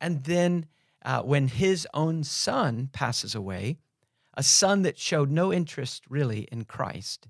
And 0.00 0.24
then 0.24 0.66
uh, 1.04 1.22
when 1.22 1.48
his 1.48 1.86
own 1.94 2.24
son 2.24 2.88
passes 2.92 3.34
away, 3.34 3.78
a 4.34 4.42
son 4.42 4.82
that 4.82 4.98
showed 4.98 5.30
no 5.30 5.52
interest 5.52 6.04
really 6.08 6.48
in 6.52 6.64
Christ, 6.64 7.26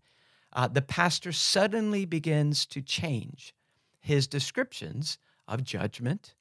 uh, 0.53 0.69
the 0.69 0.83
pastor 0.83 1.33
suddenly 1.33 2.05
begins 2.05 2.67
to 2.67 2.81
change 2.81 3.55
his 4.01 4.27
descriptions 4.27 5.19
of 5.47 5.65
judgment 5.65 6.35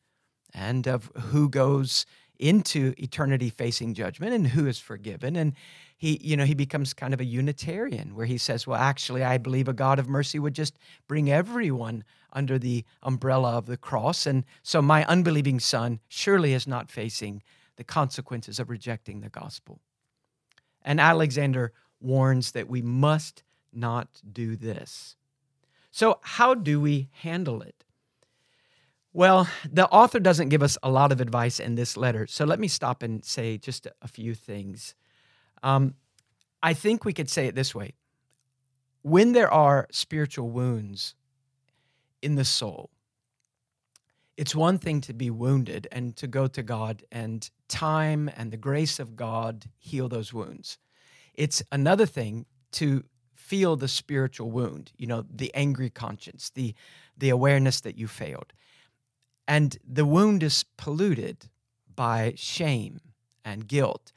and 0.53 0.87
of 0.87 1.11
who 1.15 1.49
goes 1.49 2.05
into 2.39 2.93
eternity 2.97 3.49
facing 3.49 3.93
judgment 3.93 4.33
and 4.33 4.47
who 4.47 4.65
is 4.65 4.79
forgiven 4.79 5.35
and 5.35 5.53
he 5.97 6.17
you 6.21 6.37
know 6.37 6.45
he 6.45 6.53
becomes 6.53 6.93
kind 6.93 7.13
of 7.13 7.19
a 7.19 7.25
unitarian 7.25 8.15
where 8.15 8.25
he 8.25 8.37
says 8.37 8.65
well 8.65 8.79
actually 8.79 9.21
i 9.21 9.37
believe 9.37 9.67
a 9.67 9.73
god 9.73 9.99
of 9.99 10.07
mercy 10.07 10.39
would 10.39 10.53
just 10.53 10.79
bring 11.05 11.29
everyone 11.29 12.01
under 12.31 12.57
the 12.57 12.85
umbrella 13.03 13.57
of 13.57 13.65
the 13.65 13.75
cross 13.75 14.25
and 14.25 14.45
so 14.63 14.81
my 14.81 15.03
unbelieving 15.07 15.59
son 15.59 15.99
surely 16.07 16.53
is 16.53 16.65
not 16.65 16.89
facing 16.89 17.43
the 17.79 17.83
consequences 17.85 18.59
of 18.59 18.69
rejecting 18.69 19.21
the 19.21 19.29
gospel. 19.29 19.79
And 20.83 20.99
Alexander 20.99 21.71
warns 22.01 22.51
that 22.51 22.67
we 22.67 22.81
must 22.81 23.41
not 23.73 24.21
do 24.31 24.55
this. 24.55 25.15
So, 25.91 26.19
how 26.21 26.53
do 26.53 26.79
we 26.79 27.09
handle 27.11 27.61
it? 27.61 27.83
Well, 29.11 29.47
the 29.69 29.87
author 29.89 30.19
doesn't 30.19 30.49
give 30.49 30.61
us 30.61 30.77
a 30.83 30.89
lot 30.89 31.11
of 31.11 31.19
advice 31.19 31.59
in 31.59 31.75
this 31.75 31.97
letter. 31.97 32.27
So, 32.27 32.45
let 32.45 32.59
me 32.59 32.67
stop 32.67 33.01
and 33.01 33.23
say 33.25 33.57
just 33.57 33.87
a 34.01 34.07
few 34.07 34.35
things. 34.35 34.95
Um, 35.63 35.95
I 36.61 36.73
think 36.73 37.05
we 37.05 37.13
could 37.13 37.29
say 37.29 37.47
it 37.47 37.55
this 37.55 37.73
way 37.73 37.93
when 39.01 39.31
there 39.31 39.51
are 39.51 39.87
spiritual 39.91 40.49
wounds 40.49 41.15
in 42.21 42.35
the 42.35 42.45
soul, 42.45 42.89
it's 44.37 44.55
one 44.55 44.77
thing 44.77 45.01
to 45.01 45.13
be 45.13 45.29
wounded 45.29 45.87
and 45.91 46.15
to 46.17 46.27
go 46.27 46.47
to 46.47 46.63
God 46.63 47.03
and 47.11 47.49
time 47.67 48.29
and 48.35 48.51
the 48.51 48.57
grace 48.57 48.99
of 48.99 49.15
God 49.15 49.65
heal 49.77 50.07
those 50.07 50.33
wounds. 50.33 50.77
It's 51.33 51.63
another 51.71 52.05
thing 52.05 52.45
to 52.73 53.03
feel 53.49 53.75
the 53.75 53.87
spiritual 53.87 54.51
wound, 54.51 54.91
you 54.95 55.07
know, 55.07 55.25
the 55.27 55.51
angry 55.55 55.89
conscience, 55.89 56.51
the 56.51 56.75
the 57.17 57.29
awareness 57.29 57.81
that 57.81 57.97
you 57.97 58.07
failed. 58.07 58.53
And 59.47 59.77
the 59.85 60.05
wound 60.05 60.43
is 60.43 60.63
polluted 60.77 61.49
by 61.95 62.33
shame 62.37 63.01
and 63.43 63.67
guilt. 63.67 64.13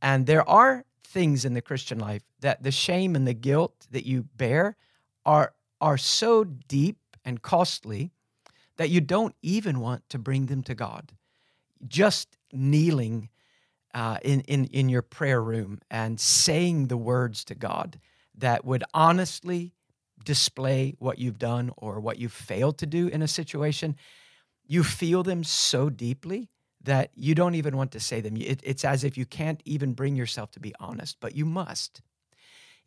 And 0.00 0.26
there 0.26 0.48
are 0.48 0.84
things 1.04 1.44
in 1.44 1.54
the 1.54 1.60
Christian 1.60 1.98
life 1.98 2.22
that 2.40 2.62
the 2.62 2.70
shame 2.70 3.16
and 3.16 3.26
the 3.26 3.34
guilt 3.34 3.88
that 3.90 4.06
you 4.06 4.22
bear 4.36 4.76
are 5.26 5.52
are 5.80 5.98
so 5.98 6.44
deep 6.44 6.98
and 7.24 7.42
costly 7.42 8.12
that 8.76 8.90
you 8.90 9.00
don't 9.00 9.34
even 9.42 9.80
want 9.80 10.08
to 10.10 10.18
bring 10.18 10.46
them 10.46 10.62
to 10.62 10.74
God. 10.74 11.12
Just 11.88 12.38
kneeling 12.52 13.30
uh, 13.92 14.18
in, 14.22 14.40
in, 14.42 14.66
in 14.66 14.88
your 14.88 15.02
prayer 15.02 15.42
room 15.42 15.80
and 15.90 16.20
saying 16.20 16.86
the 16.86 16.96
words 16.96 17.44
to 17.46 17.54
God 17.54 17.98
that 18.40 18.64
would 18.64 18.84
honestly 18.92 19.72
display 20.24 20.94
what 20.98 21.18
you've 21.18 21.38
done 21.38 21.70
or 21.76 22.00
what 22.00 22.18
you've 22.18 22.32
failed 22.32 22.78
to 22.78 22.86
do 22.86 23.08
in 23.08 23.22
a 23.22 23.28
situation, 23.28 23.96
you 24.66 24.82
feel 24.84 25.22
them 25.22 25.42
so 25.44 25.88
deeply 25.88 26.48
that 26.82 27.10
you 27.14 27.34
don't 27.34 27.54
even 27.54 27.76
want 27.76 27.92
to 27.92 28.00
say 28.00 28.20
them. 28.20 28.36
It, 28.36 28.60
it's 28.62 28.84
as 28.84 29.04
if 29.04 29.16
you 29.18 29.26
can't 29.26 29.62
even 29.64 29.92
bring 29.92 30.16
yourself 30.16 30.50
to 30.52 30.60
be 30.60 30.74
honest, 30.80 31.16
but 31.20 31.34
you 31.34 31.44
must. 31.44 32.00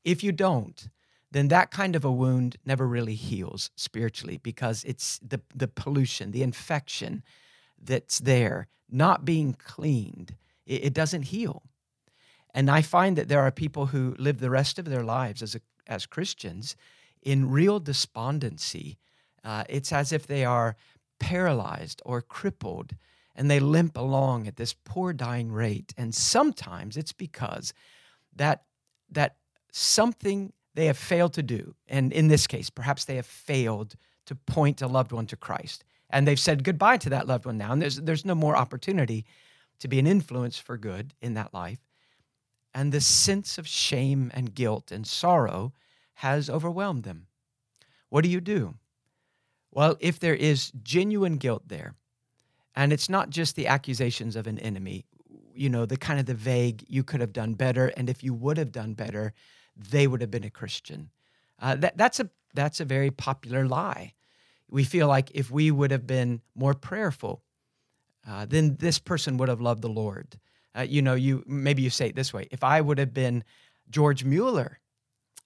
If 0.03 0.23
you 0.23 0.31
don't, 0.31 0.89
then 1.31 1.47
that 1.47 1.71
kind 1.71 1.95
of 1.95 2.05
a 2.05 2.11
wound 2.11 2.57
never 2.65 2.87
really 2.87 3.15
heals 3.15 3.71
spiritually 3.75 4.37
because 4.37 4.83
it's 4.83 5.19
the, 5.19 5.41
the 5.55 5.67
pollution, 5.67 6.31
the 6.31 6.43
infection 6.43 7.23
that's 7.81 8.19
there, 8.19 8.67
not 8.89 9.25
being 9.25 9.53
cleaned, 9.53 10.35
it, 10.65 10.85
it 10.85 10.93
doesn't 10.93 11.23
heal. 11.23 11.63
And 12.53 12.69
I 12.69 12.81
find 12.81 13.17
that 13.17 13.27
there 13.27 13.41
are 13.41 13.51
people 13.51 13.87
who 13.87 14.15
live 14.19 14.39
the 14.39 14.49
rest 14.49 14.77
of 14.79 14.85
their 14.85 15.03
lives 15.03 15.41
as, 15.41 15.55
a, 15.55 15.61
as 15.87 16.05
Christians 16.05 16.75
in 17.21 17.49
real 17.49 17.79
despondency. 17.79 18.97
Uh, 19.43 19.63
it's 19.69 19.91
as 19.91 20.11
if 20.11 20.27
they 20.27 20.45
are 20.45 20.75
paralyzed 21.19 22.01
or 22.05 22.21
crippled 22.21 22.95
and 23.35 23.49
they 23.49 23.59
limp 23.59 23.97
along 23.97 24.47
at 24.47 24.57
this 24.57 24.75
poor 24.85 25.13
dying 25.13 25.51
rate. 25.51 25.93
And 25.97 26.13
sometimes 26.13 26.97
it's 26.97 27.13
because 27.13 27.73
that, 28.35 28.63
that 29.11 29.37
something 29.71 30.53
they 30.75 30.85
have 30.85 30.97
failed 30.97 31.33
to 31.33 31.43
do, 31.43 31.75
and 31.87 32.11
in 32.11 32.27
this 32.27 32.47
case, 32.47 32.69
perhaps 32.69 33.05
they 33.05 33.15
have 33.15 33.25
failed 33.25 33.95
to 34.25 34.35
point 34.35 34.81
a 34.81 34.87
loved 34.87 35.11
one 35.11 35.27
to 35.27 35.35
Christ. 35.35 35.83
And 36.09 36.27
they've 36.27 36.39
said 36.39 36.63
goodbye 36.63 36.97
to 36.97 37.09
that 37.09 37.27
loved 37.27 37.45
one 37.45 37.57
now, 37.57 37.71
and 37.71 37.81
there's, 37.81 37.97
there's 37.97 38.25
no 38.25 38.35
more 38.35 38.55
opportunity 38.55 39.25
to 39.79 39.87
be 39.87 39.99
an 39.99 40.07
influence 40.07 40.57
for 40.57 40.77
good 40.77 41.13
in 41.21 41.33
that 41.35 41.53
life. 41.53 41.79
And 42.73 42.91
the 42.91 43.01
sense 43.01 43.57
of 43.57 43.67
shame 43.67 44.31
and 44.33 44.55
guilt 44.55 44.91
and 44.91 45.05
sorrow 45.05 45.73
has 46.15 46.49
overwhelmed 46.49 47.03
them. 47.03 47.27
What 48.09 48.23
do 48.23 48.29
you 48.29 48.41
do? 48.41 48.75
Well, 49.71 49.97
if 49.99 50.19
there 50.19 50.35
is 50.35 50.71
genuine 50.83 51.37
guilt 51.37 51.67
there, 51.67 51.95
and 52.75 52.91
it's 52.91 53.09
not 53.09 53.29
just 53.29 53.55
the 53.55 53.67
accusations 53.67 54.35
of 54.35 54.47
an 54.47 54.59
enemy, 54.59 55.05
you 55.53 55.69
know, 55.69 55.85
the 55.85 55.97
kind 55.97 56.19
of 56.19 56.25
the 56.25 56.33
vague, 56.33 56.83
you 56.87 57.03
could 57.03 57.21
have 57.21 57.33
done 57.33 57.53
better. 57.53 57.87
And 57.95 58.09
if 58.09 58.23
you 58.23 58.33
would 58.33 58.57
have 58.57 58.71
done 58.71 58.93
better, 58.93 59.33
they 59.75 60.07
would 60.07 60.21
have 60.21 60.31
been 60.31 60.43
a 60.43 60.49
Christian. 60.49 61.09
Uh, 61.59 61.75
that, 61.75 61.97
that's, 61.97 62.19
a, 62.19 62.29
that's 62.53 62.79
a 62.79 62.85
very 62.85 63.11
popular 63.11 63.67
lie. 63.67 64.13
We 64.69 64.83
feel 64.83 65.07
like 65.07 65.29
if 65.33 65.51
we 65.51 65.69
would 65.69 65.91
have 65.91 66.07
been 66.07 66.41
more 66.55 66.73
prayerful, 66.73 67.43
uh, 68.27 68.45
then 68.45 68.77
this 68.79 68.97
person 68.97 69.37
would 69.37 69.49
have 69.49 69.61
loved 69.61 69.81
the 69.81 69.89
Lord. 69.89 70.39
Uh, 70.75 70.81
you 70.81 71.01
know, 71.01 71.13
you 71.13 71.43
maybe 71.45 71.81
you 71.81 71.89
say 71.89 72.07
it 72.07 72.15
this 72.15 72.33
way: 72.33 72.47
If 72.51 72.63
I 72.63 72.81
would 72.81 72.97
have 72.97 73.13
been 73.13 73.43
George 73.89 74.23
Mueller, 74.23 74.79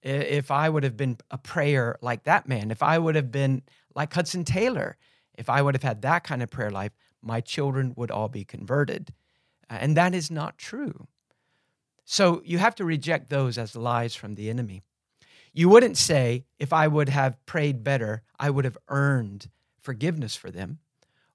if 0.02 0.50
I 0.50 0.68
would 0.68 0.84
have 0.84 0.96
been 0.96 1.18
a 1.30 1.38
prayer 1.38 1.96
like 2.00 2.24
that 2.24 2.48
man, 2.48 2.70
if 2.70 2.82
I 2.82 2.98
would 2.98 3.14
have 3.14 3.30
been 3.30 3.62
like 3.94 4.12
Hudson 4.12 4.44
Taylor, 4.44 4.96
if 5.36 5.48
I 5.48 5.62
would 5.62 5.74
have 5.74 5.82
had 5.82 6.02
that 6.02 6.24
kind 6.24 6.42
of 6.42 6.50
prayer 6.50 6.70
life, 6.70 6.92
my 7.22 7.40
children 7.40 7.94
would 7.96 8.10
all 8.10 8.28
be 8.28 8.44
converted. 8.44 9.12
Uh, 9.68 9.78
and 9.80 9.96
that 9.96 10.14
is 10.14 10.30
not 10.30 10.58
true. 10.58 11.08
So 12.04 12.42
you 12.44 12.58
have 12.58 12.74
to 12.76 12.84
reject 12.84 13.28
those 13.28 13.58
as 13.58 13.76
lies 13.76 14.14
from 14.14 14.34
the 14.34 14.48
enemy. 14.48 14.82
You 15.52 15.68
wouldn't 15.68 15.96
say, 15.96 16.44
if 16.58 16.72
I 16.72 16.88
would 16.88 17.08
have 17.08 17.44
prayed 17.44 17.82
better, 17.82 18.22
I 18.38 18.50
would 18.50 18.64
have 18.64 18.78
earned 18.88 19.50
forgiveness 19.78 20.36
for 20.36 20.50
them, 20.50 20.78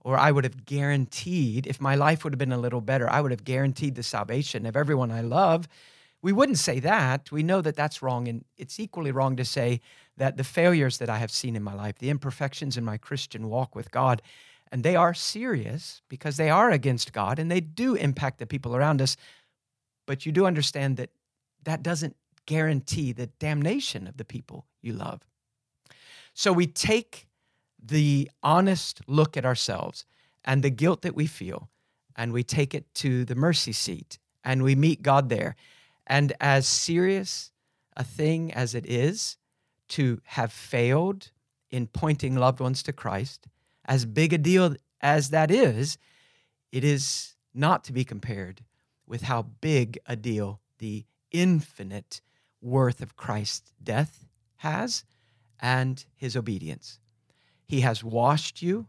or 0.03 0.17
I 0.17 0.31
would 0.31 0.43
have 0.43 0.65
guaranteed, 0.65 1.65
if 1.65 1.79
my 1.79 1.95
life 1.95 2.23
would 2.23 2.33
have 2.33 2.39
been 2.39 2.51
a 2.51 2.57
little 2.57 2.81
better, 2.81 3.09
I 3.09 3.21
would 3.21 3.31
have 3.31 3.45
guaranteed 3.45 3.95
the 3.95 4.03
salvation 4.03 4.65
of 4.65 4.75
everyone 4.75 5.11
I 5.11 5.21
love. 5.21 5.67
We 6.21 6.33
wouldn't 6.33 6.57
say 6.57 6.79
that. 6.81 7.31
We 7.31 7.43
know 7.43 7.61
that 7.61 7.75
that's 7.75 8.01
wrong. 8.01 8.27
And 8.27 8.43
it's 8.57 8.79
equally 8.79 9.11
wrong 9.11 9.35
to 9.37 9.45
say 9.45 9.81
that 10.17 10.37
the 10.37 10.43
failures 10.43 10.97
that 10.97 11.09
I 11.09 11.17
have 11.17 11.31
seen 11.31 11.55
in 11.55 11.63
my 11.63 11.73
life, 11.73 11.99
the 11.99 12.09
imperfections 12.09 12.77
in 12.77 12.83
my 12.83 12.97
Christian 12.97 13.49
walk 13.49 13.75
with 13.75 13.91
God, 13.91 14.21
and 14.71 14.83
they 14.83 14.95
are 14.95 15.13
serious 15.13 16.01
because 16.09 16.37
they 16.37 16.49
are 16.49 16.71
against 16.71 17.13
God 17.13 17.39
and 17.39 17.49
they 17.49 17.61
do 17.61 17.95
impact 17.95 18.39
the 18.39 18.45
people 18.45 18.75
around 18.75 19.01
us. 19.01 19.15
But 20.05 20.25
you 20.25 20.31
do 20.31 20.45
understand 20.45 20.97
that 20.97 21.11
that 21.63 21.83
doesn't 21.83 22.15
guarantee 22.45 23.13
the 23.13 23.27
damnation 23.27 24.07
of 24.07 24.17
the 24.17 24.25
people 24.25 24.65
you 24.81 24.93
love. 24.93 25.21
So 26.33 26.51
we 26.51 26.67
take 26.67 27.27
the 27.85 28.29
honest 28.41 29.01
look 29.07 29.35
at 29.35 29.45
ourselves 29.45 30.05
and 30.45 30.63
the 30.63 30.69
guilt 30.69 31.01
that 31.01 31.15
we 31.15 31.27
feel, 31.27 31.69
and 32.15 32.31
we 32.31 32.43
take 32.43 32.73
it 32.73 32.93
to 32.95 33.25
the 33.25 33.35
mercy 33.35 33.73
seat 33.73 34.19
and 34.43 34.63
we 34.63 34.75
meet 34.75 35.01
God 35.01 35.29
there. 35.29 35.55
And 36.05 36.33
as 36.39 36.67
serious 36.67 37.51
a 37.95 38.03
thing 38.03 38.53
as 38.53 38.75
it 38.75 38.85
is 38.85 39.37
to 39.89 40.19
have 40.25 40.51
failed 40.51 41.31
in 41.71 41.87
pointing 41.87 42.35
loved 42.35 42.59
ones 42.59 42.83
to 42.83 42.93
Christ, 42.93 43.47
as 43.85 44.05
big 44.05 44.33
a 44.33 44.37
deal 44.37 44.75
as 45.01 45.29
that 45.29 45.51
is, 45.51 45.97
it 46.71 46.83
is 46.83 47.35
not 47.53 47.83
to 47.85 47.93
be 47.93 48.03
compared 48.03 48.63
with 49.07 49.23
how 49.23 49.43
big 49.43 49.99
a 50.05 50.15
deal 50.15 50.61
the 50.79 51.05
infinite 51.31 52.21
worth 52.61 53.01
of 53.01 53.15
Christ's 53.15 53.73
death 53.81 54.25
has 54.57 55.03
and 55.59 56.05
his 56.15 56.35
obedience. 56.35 56.99
He 57.73 57.81
has 57.81 58.03
washed 58.03 58.61
you, 58.61 58.85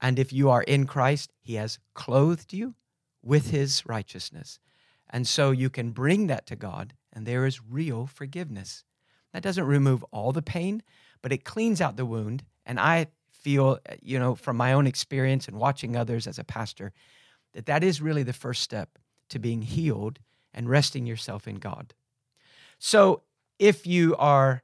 and 0.00 0.18
if 0.18 0.32
you 0.32 0.48
are 0.48 0.62
in 0.62 0.86
Christ, 0.86 1.30
he 1.42 1.56
has 1.56 1.78
clothed 1.92 2.54
you 2.54 2.74
with 3.22 3.50
his 3.50 3.84
righteousness. 3.84 4.60
And 5.10 5.28
so 5.28 5.50
you 5.50 5.68
can 5.68 5.90
bring 5.90 6.26
that 6.28 6.46
to 6.46 6.56
God, 6.56 6.94
and 7.12 7.26
there 7.26 7.44
is 7.44 7.60
real 7.60 8.06
forgiveness. 8.06 8.82
That 9.34 9.42
doesn't 9.42 9.66
remove 9.66 10.02
all 10.04 10.32
the 10.32 10.40
pain, 10.40 10.82
but 11.20 11.34
it 11.34 11.44
cleans 11.44 11.82
out 11.82 11.98
the 11.98 12.06
wound. 12.06 12.44
And 12.64 12.80
I 12.80 13.08
feel, 13.30 13.78
uh, 13.86 13.96
you 14.00 14.18
know, 14.18 14.34
from 14.34 14.56
my 14.56 14.72
own 14.72 14.86
experience 14.86 15.46
and 15.46 15.58
watching 15.58 15.94
others 15.94 16.26
as 16.26 16.38
a 16.38 16.44
pastor, 16.44 16.94
that 17.52 17.66
that 17.66 17.84
is 17.84 18.00
really 18.00 18.22
the 18.22 18.32
first 18.32 18.62
step 18.62 18.96
to 19.28 19.38
being 19.38 19.60
healed 19.60 20.18
and 20.54 20.70
resting 20.70 21.04
yourself 21.04 21.46
in 21.46 21.56
God. 21.56 21.92
So 22.78 23.20
if 23.58 23.86
you 23.86 24.16
are 24.16 24.62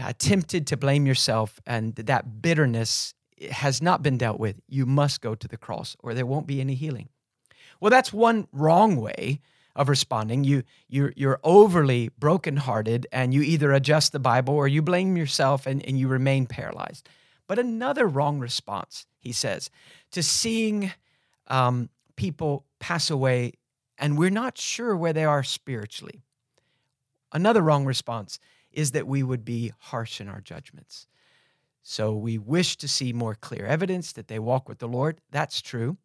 uh, 0.00 0.12
tempted 0.18 0.66
to 0.68 0.76
blame 0.76 1.06
yourself 1.06 1.60
and 1.66 1.94
that 1.96 2.42
bitterness 2.42 3.14
has 3.50 3.82
not 3.82 4.02
been 4.02 4.18
dealt 4.18 4.38
with, 4.38 4.60
you 4.68 4.86
must 4.86 5.20
go 5.20 5.34
to 5.34 5.48
the 5.48 5.56
cross 5.56 5.96
or 6.00 6.14
there 6.14 6.26
won't 6.26 6.46
be 6.46 6.60
any 6.60 6.74
healing. 6.74 7.08
Well, 7.80 7.90
that's 7.90 8.12
one 8.12 8.46
wrong 8.52 8.96
way 8.96 9.40
of 9.76 9.88
responding. 9.88 10.44
You 10.44 10.62
you're, 10.88 11.12
you're 11.16 11.40
overly 11.42 12.10
brokenhearted 12.18 13.06
and 13.12 13.34
you 13.34 13.42
either 13.42 13.72
adjust 13.72 14.12
the 14.12 14.20
Bible 14.20 14.54
or 14.54 14.68
you 14.68 14.82
blame 14.82 15.16
yourself 15.16 15.66
and, 15.66 15.84
and 15.84 15.98
you 15.98 16.08
remain 16.08 16.46
paralyzed. 16.46 17.08
But 17.46 17.58
another 17.58 18.06
wrong 18.06 18.38
response, 18.38 19.06
he 19.18 19.32
says, 19.32 19.70
to 20.12 20.22
seeing 20.22 20.92
um, 21.48 21.90
people 22.16 22.64
pass 22.78 23.10
away 23.10 23.54
and 23.98 24.16
we're 24.16 24.30
not 24.30 24.58
sure 24.58 24.96
where 24.96 25.12
they 25.12 25.24
are 25.24 25.42
spiritually. 25.42 26.22
Another 27.32 27.62
wrong 27.62 27.84
response 27.84 28.38
is 28.74 28.90
that 28.92 29.06
we 29.06 29.22
would 29.22 29.44
be 29.44 29.72
harsh 29.78 30.20
in 30.20 30.28
our 30.28 30.40
judgments. 30.40 31.06
So 31.82 32.14
we 32.14 32.38
wish 32.38 32.76
to 32.76 32.88
see 32.88 33.12
more 33.12 33.34
clear 33.34 33.66
evidence 33.66 34.12
that 34.12 34.28
they 34.28 34.38
walk 34.38 34.68
with 34.68 34.78
the 34.78 34.88
Lord. 34.88 35.20
That's 35.30 35.60
true. 35.60 35.96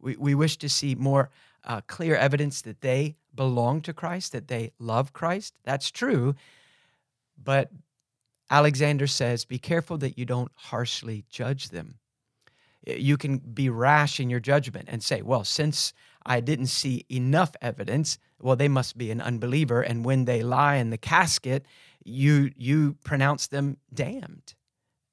We, 0.00 0.16
we 0.16 0.34
wish 0.34 0.56
to 0.58 0.68
see 0.68 0.94
more 0.94 1.30
uh, 1.64 1.80
clear 1.86 2.16
evidence 2.16 2.62
that 2.62 2.80
they 2.80 3.16
belong 3.34 3.82
to 3.82 3.92
Christ, 3.92 4.32
that 4.32 4.48
they 4.48 4.72
love 4.78 5.12
Christ. 5.12 5.54
That's 5.64 5.90
true. 5.90 6.34
But 7.42 7.70
Alexander 8.50 9.06
says, 9.06 9.44
be 9.44 9.58
careful 9.58 9.98
that 9.98 10.18
you 10.18 10.24
don't 10.24 10.50
harshly 10.54 11.24
judge 11.28 11.68
them. 11.68 11.98
You 12.86 13.18
can 13.18 13.38
be 13.38 13.68
rash 13.68 14.18
in 14.20 14.30
your 14.30 14.40
judgment 14.40 14.88
and 14.88 15.02
say, 15.02 15.20
well, 15.20 15.44
since 15.44 15.92
I 16.24 16.40
didn't 16.40 16.68
see 16.68 17.04
enough 17.10 17.54
evidence, 17.60 18.18
well, 18.40 18.56
they 18.56 18.68
must 18.68 18.96
be 18.96 19.10
an 19.10 19.20
unbeliever. 19.20 19.82
And 19.82 20.04
when 20.04 20.24
they 20.24 20.42
lie 20.42 20.76
in 20.76 20.90
the 20.90 20.96
casket, 20.96 21.66
you, 22.08 22.50
you 22.56 22.96
pronounce 23.04 23.46
them 23.46 23.76
damned. 23.92 24.54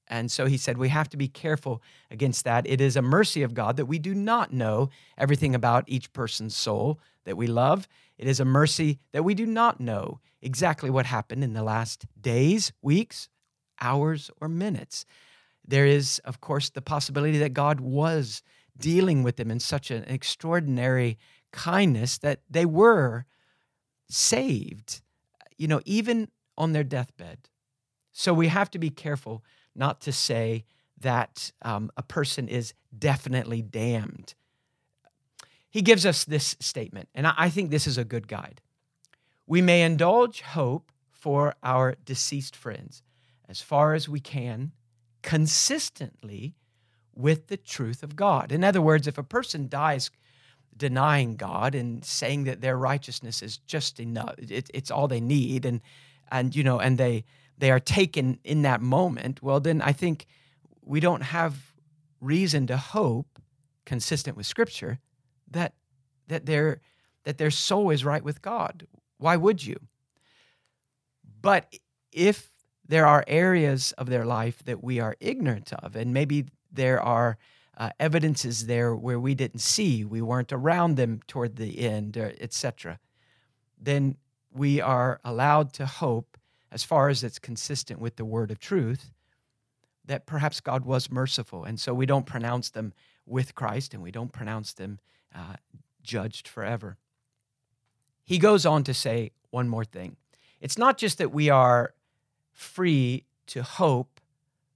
And 0.07 0.31
so 0.31 0.45
he 0.45 0.57
said, 0.57 0.77
we 0.77 0.89
have 0.89 1.09
to 1.09 1.17
be 1.17 1.27
careful 1.27 1.81
against 2.11 2.45
that. 2.45 2.67
It 2.67 2.79
is 2.79 2.95
a 2.95 3.01
mercy 3.01 3.41
of 3.41 3.53
God 3.53 3.77
that 3.77 3.87
we 3.87 3.97
do 3.97 4.13
not 4.13 4.53
know 4.53 4.89
everything 5.17 5.55
about 5.55 5.83
each 5.87 6.13
person's 6.13 6.55
soul 6.55 6.99
that 7.25 7.37
we 7.37 7.47
love. 7.47 7.87
It 8.17 8.27
is 8.27 8.39
a 8.39 8.45
mercy 8.45 8.99
that 9.13 9.23
we 9.23 9.33
do 9.33 9.47
not 9.47 9.79
know 9.79 10.19
exactly 10.41 10.91
what 10.91 11.07
happened 11.07 11.43
in 11.43 11.53
the 11.53 11.63
last 11.63 12.05
days, 12.21 12.71
weeks, 12.81 13.29
hours, 13.81 14.29
or 14.39 14.47
minutes. 14.47 15.05
There 15.67 15.87
is, 15.87 16.19
of 16.19 16.39
course, 16.39 16.69
the 16.69 16.83
possibility 16.83 17.39
that 17.39 17.53
God 17.53 17.79
was 17.79 18.43
dealing 18.77 19.23
with 19.23 19.37
them 19.37 19.49
in 19.49 19.59
such 19.59 19.89
an 19.89 20.03
extraordinary 20.03 21.17
kindness 21.51 22.19
that 22.19 22.41
they 22.49 22.65
were 22.65 23.25
saved, 24.07 25.01
you 25.57 25.67
know, 25.67 25.81
even 25.85 26.29
on 26.57 26.71
their 26.71 26.83
deathbed. 26.83 27.49
So 28.11 28.33
we 28.33 28.47
have 28.47 28.71
to 28.71 28.79
be 28.79 28.89
careful 28.89 29.43
not 29.75 30.01
to 30.01 30.11
say 30.11 30.65
that 30.99 31.51
um, 31.61 31.91
a 31.97 32.03
person 32.03 32.47
is 32.47 32.73
definitely 32.97 33.61
damned. 33.61 34.33
He 35.69 35.81
gives 35.81 36.05
us 36.05 36.23
this 36.23 36.55
statement, 36.61 37.09
and 37.13 37.27
I 37.27 37.49
think 37.49 37.69
this 37.69 37.85
is 37.85 37.97
a 37.97 38.05
good 38.05 38.29
guide. 38.29 38.61
We 39.45 39.61
may 39.61 39.83
indulge 39.83 40.41
hope 40.41 40.91
for 41.11 41.55
our 41.61 41.95
deceased 42.05 42.55
friends 42.55 43.03
as 43.49 43.61
far 43.61 43.93
as 43.93 44.07
we 44.07 44.19
can, 44.19 44.71
consistently 45.21 46.55
with 47.13 47.47
the 47.47 47.57
truth 47.57 48.03
of 48.03 48.15
God. 48.15 48.51
In 48.51 48.63
other 48.63 48.81
words, 48.81 49.07
if 49.07 49.17
a 49.17 49.23
person 49.23 49.67
dies 49.67 50.11
denying 50.77 51.35
God 51.35 51.75
and 51.75 52.03
saying 52.03 52.45
that 52.45 52.61
their 52.61 52.77
righteousness 52.77 53.41
is 53.41 53.57
just 53.57 53.99
enough, 53.99 54.35
it, 54.37 54.69
it's 54.73 54.91
all 54.91 55.07
they 55.07 55.21
need, 55.21 55.65
and 55.65 55.81
and 56.31 56.55
you 56.55 56.63
know, 56.63 56.79
and 56.79 56.97
they 56.97 57.25
they 57.57 57.71
are 57.71 57.79
taken 57.79 58.39
in 58.43 58.63
that 58.63 58.81
moment, 58.81 59.41
well, 59.41 59.59
then 59.59 59.81
I 59.81 59.93
think 59.93 60.25
we 60.81 60.99
don't 60.99 61.21
have 61.21 61.73
reason 62.19 62.67
to 62.67 62.77
hope, 62.77 63.39
consistent 63.85 64.35
with 64.35 64.45
Scripture, 64.45 64.99
that 65.49 65.73
that 66.27 66.45
their 66.45 66.81
that 67.23 67.37
their 67.37 67.51
soul 67.51 67.89
is 67.89 68.05
right 68.05 68.23
with 68.23 68.41
God. 68.41 68.87
Why 69.17 69.37
would 69.37 69.65
you? 69.65 69.77
But 71.41 71.73
if 72.11 72.49
there 72.87 73.05
are 73.05 73.23
areas 73.27 73.91
of 73.93 74.07
their 74.07 74.25
life 74.25 74.63
that 74.65 74.83
we 74.83 74.99
are 74.99 75.15
ignorant 75.19 75.73
of, 75.73 75.95
and 75.95 76.13
maybe 76.13 76.45
there 76.71 77.01
are 77.01 77.37
uh, 77.77 77.89
evidences 77.99 78.67
there 78.67 78.95
where 78.95 79.19
we 79.19 79.35
didn't 79.35 79.59
see, 79.59 80.05
we 80.05 80.21
weren't 80.21 80.53
around 80.53 80.95
them 80.95 81.21
toward 81.27 81.55
the 81.55 81.79
end, 81.79 82.17
etc. 82.17 82.99
Then 83.79 84.17
we 84.55 84.79
are 84.81 85.19
allowed 85.23 85.73
to 85.73 85.85
hope 85.85 86.37
as 86.71 86.83
far 86.83 87.09
as 87.09 87.23
it's 87.23 87.39
consistent 87.39 87.99
with 87.99 88.15
the 88.15 88.25
word 88.25 88.51
of 88.51 88.59
truth, 88.59 89.11
that 90.05 90.25
perhaps 90.25 90.59
God 90.61 90.85
was 90.85 91.11
merciful. 91.11 91.63
And 91.63 91.79
so 91.79 91.93
we 91.93 92.05
don't 92.05 92.25
pronounce 92.25 92.69
them 92.69 92.93
with 93.25 93.55
Christ 93.55 93.93
and 93.93 94.01
we 94.01 94.11
don't 94.11 94.31
pronounce 94.31 94.73
them 94.73 94.99
uh, 95.33 95.55
judged 96.03 96.47
forever. 96.47 96.97
He 98.23 98.37
goes 98.37 98.65
on 98.65 98.83
to 98.83 98.93
say 98.93 99.31
one 99.51 99.67
more 99.67 99.85
thing. 99.85 100.15
It's 100.61 100.77
not 100.77 100.97
just 100.97 101.17
that 101.17 101.31
we 101.31 101.49
are 101.49 101.93
free 102.53 103.25
to 103.47 103.63
hope 103.63 104.19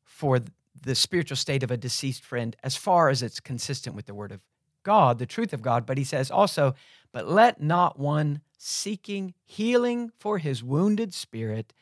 for 0.04 0.40
the 0.82 0.96
spiritual 0.96 1.38
state 1.38 1.64
of 1.64 1.72
a 1.72 1.78
deceased 1.78 2.24
friend 2.24 2.56
as 2.64 2.76
far 2.76 3.10
as 3.10 3.24
it's 3.24 3.40
consistent 3.40 3.96
with 3.96 4.06
the 4.06 4.14
word 4.14 4.32
of 4.32 4.42
God, 4.84 5.20
the 5.20 5.26
truth 5.26 5.54
of 5.54 5.62
God, 5.62 5.86
but 5.86 5.98
he 5.98 6.04
says 6.04 6.32
also, 6.32 6.76
but 7.12 7.28
let 7.28 7.62
not 7.62 8.00
one 8.00 8.42
seeking 8.60 9.34
healing 9.46 10.12
for 10.20 10.38
his 10.38 10.62
wounded 10.62 11.14
spirit 11.14 11.74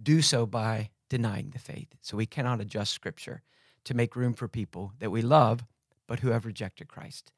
do 0.00 0.20
so 0.20 0.46
by 0.46 0.90
denying 1.08 1.50
the 1.50 1.58
faith. 1.58 1.88
So 2.02 2.16
we 2.16 2.26
cannot 2.26 2.60
adjust 2.60 2.92
scripture 2.92 3.42
to 3.84 3.94
make 3.94 4.14
room 4.14 4.34
for 4.34 4.46
people 4.46 4.92
that 5.00 5.10
we 5.10 5.22
love, 5.22 5.64
but 6.06 6.20
who 6.20 6.28
have 6.30 6.44
rejected 6.44 6.86
Christ. 6.86 7.32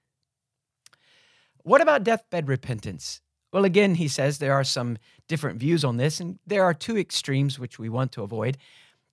What 1.62 1.80
about 1.80 2.04
deathbed 2.04 2.48
repentance? 2.48 3.20
Well, 3.52 3.64
again, 3.64 3.94
he 3.94 4.08
says 4.08 4.38
there 4.38 4.52
are 4.52 4.64
some 4.64 4.98
different 5.28 5.60
views 5.60 5.84
on 5.84 5.96
this, 5.96 6.18
and 6.18 6.40
there 6.44 6.64
are 6.64 6.74
two 6.74 6.98
extremes 6.98 7.58
which 7.58 7.78
we 7.78 7.88
want 7.88 8.10
to 8.12 8.22
avoid. 8.22 8.58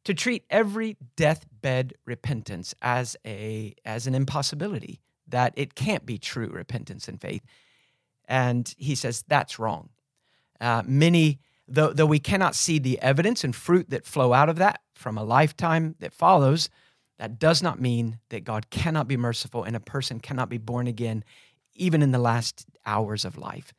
To 0.06 0.16
treat 0.16 0.44
every 0.50 0.98
deathbed 1.16 1.94
repentance 2.06 2.74
as 2.82 3.16
a 3.24 3.76
as 3.86 4.08
an 4.08 4.16
impossibility, 4.16 5.00
that 5.28 5.54
it 5.56 5.76
can't 5.76 6.08
be 6.08 6.18
true 6.18 6.48
repentance 6.48 7.08
and 7.08 7.22
faith. 7.22 7.44
And 8.32 8.74
he 8.78 8.96
says 8.96 9.26
that's 9.28 9.60
wrong. 9.60 9.90
Uh, 10.62 10.84
many 10.86 11.40
though, 11.68 11.92
though 11.92 12.06
we 12.06 12.18
cannot 12.20 12.56
see 12.56 12.80
the 12.80 12.98
evidence 13.02 13.44
and 13.44 13.54
fruit 13.54 13.90
that 13.90 14.06
flow 14.06 14.32
out 14.32 14.48
of 14.48 14.56
that 14.56 14.80
from 14.96 15.18
a 15.18 15.24
lifetime 15.24 15.96
that 16.00 16.14
follows, 16.14 16.70
that 17.20 17.40
does 17.40 17.62
not 17.62 17.82
mean 17.82 18.20
that 18.30 18.46
God 18.46 18.70
cannot 18.70 19.10
be 19.10 19.18
merciful 19.18 19.66
and 19.66 19.76
a 19.76 19.82
person 19.82 20.22
cannot 20.22 20.48
be 20.48 20.58
born 20.58 20.88
again, 20.88 21.26
even 21.76 22.02
in 22.02 22.12
the 22.12 22.20
last 22.20 22.66
hours 22.86 23.26
of 23.26 23.38
life. 23.38 23.74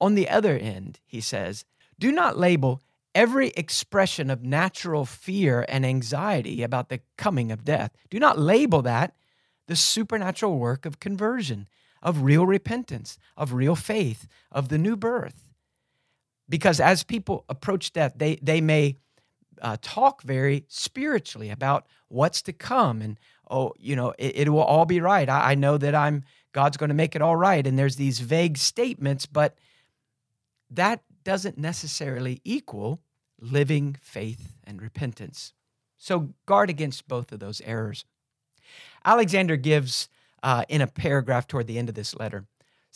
On 0.00 0.14
the 0.14 0.28
other 0.28 0.56
end, 0.56 1.00
he 1.04 1.20
says, 1.20 1.64
do 1.98 2.12
not 2.12 2.38
label 2.38 2.82
every 3.16 3.48
expression 3.56 4.30
of 4.30 4.44
natural 4.44 5.04
fear 5.04 5.66
and 5.68 5.84
anxiety 5.84 6.62
about 6.62 6.88
the 6.88 7.00
coming 7.16 7.50
of 7.50 7.64
death. 7.64 7.90
Do 8.10 8.20
not 8.20 8.38
label 8.38 8.80
that 8.82 9.16
the 9.66 9.74
supernatural 9.76 10.56
work 10.56 10.86
of 10.86 11.00
conversion, 11.00 11.66
of 12.04 12.22
real 12.22 12.46
repentance, 12.46 13.18
of 13.36 13.54
real 13.54 13.74
faith, 13.74 14.28
of 14.52 14.68
the 14.68 14.78
new 14.78 14.94
birth. 14.94 15.48
Because 16.48 16.78
as 16.78 17.02
people 17.02 17.44
approach 17.48 17.92
death, 17.92 18.12
they, 18.16 18.36
they 18.36 18.60
may 18.60 18.98
uh, 19.62 19.78
talk 19.80 20.22
very 20.22 20.64
spiritually 20.68 21.50
about 21.50 21.86
what's 22.08 22.42
to 22.42 22.52
come 22.52 23.00
and 23.00 23.18
oh 23.50 23.72
you 23.78 23.96
know 23.96 24.14
it, 24.18 24.36
it 24.36 24.48
will 24.48 24.62
all 24.62 24.84
be 24.84 25.00
right. 25.00 25.28
I, 25.28 25.52
I 25.52 25.54
know 25.54 25.78
that 25.78 25.94
i'm 25.94 26.24
god's 26.52 26.76
going 26.76 26.88
to 26.88 26.94
make 26.94 27.16
it 27.16 27.22
all 27.22 27.36
right. 27.36 27.66
And 27.66 27.78
there's 27.78 27.96
these 27.96 28.20
vague 28.20 28.58
statements 28.58 29.26
but 29.26 29.56
that 30.70 31.02
doesn't 31.24 31.56
necessarily 31.56 32.40
equal 32.44 33.00
living 33.40 33.96
faith 34.00 34.56
and 34.64 34.82
repentance. 34.82 35.52
So 35.96 36.34
guard 36.46 36.68
against 36.68 37.08
both 37.08 37.32
of 37.32 37.40
those 37.40 37.60
errors. 37.62 38.04
Alexander 39.04 39.56
gives 39.56 40.08
uh, 40.44 40.64
in 40.68 40.80
a 40.80 40.86
paragraph 40.86 41.48
toward 41.48 41.66
the 41.66 41.78
end 41.78 41.88
of 41.88 41.96
this 41.96 42.14
letter 42.14 42.46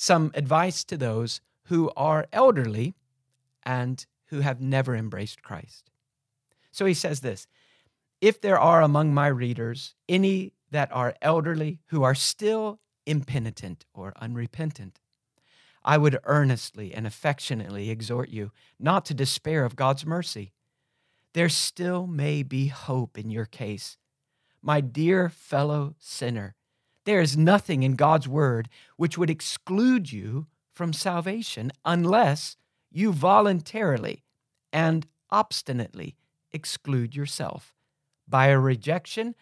some 0.01 0.31
advice 0.35 0.85
to 0.85 0.97
those 0.97 1.41
who 1.65 1.91
are 1.97 2.29
elderly 2.33 2.95
and 3.65 4.07
who 4.27 4.41
have 4.41 4.61
never 4.61 4.95
embraced 4.95 5.43
Christ. 5.43 5.91
So 6.71 6.87
he 6.87 6.95
says 6.95 7.21
this 7.21 7.49
If 8.21 8.41
there 8.41 8.61
are 8.61 8.81
among 8.81 9.13
my 9.13 9.27
readers 9.27 9.97
any 10.09 10.53
that 10.71 10.89
are 10.93 11.17
elderly 11.21 11.81
who 11.87 12.05
are 12.05 12.15
still 12.15 12.79
impenitent 13.07 13.87
or 13.93 14.13
unrepentant, 14.21 15.01
I 15.85 15.99
would 15.99 16.19
earnestly 16.25 16.95
and 16.95 17.05
affectionately 17.05 17.91
exhort 17.91 18.29
you 18.29 18.53
not 18.79 19.05
to 19.07 19.15
despair 19.15 19.65
of 19.65 19.75
God's 19.75 20.07
mercy. 20.07 20.53
There 21.35 21.49
still 21.49 22.07
may 22.07 22.45
be 22.45 22.69
hope 22.69 23.19
in 23.19 23.31
your 23.31 23.47
case. 23.47 23.97
My 24.63 24.81
dear 24.81 25.29
fellow 25.29 25.97
sinner, 25.99 26.55
there 27.09 27.23
is 27.23 27.39
nothing 27.39 27.83
in 27.83 27.95
God's 27.95 28.29
word 28.29 28.69
which 28.97 29.17
would 29.17 29.31
exclude 29.31 30.13
you 30.13 30.47
from 30.75 30.93
salvation 30.93 31.73
unless 31.83 32.59
you 32.91 33.13
voluntarily 33.13 34.25
and 34.75 35.07
obstinately 35.31 36.17
exclude 36.53 37.17
yourself 37.17 37.75
by 38.29 38.49
a 38.49 38.59
rejection 38.59 39.35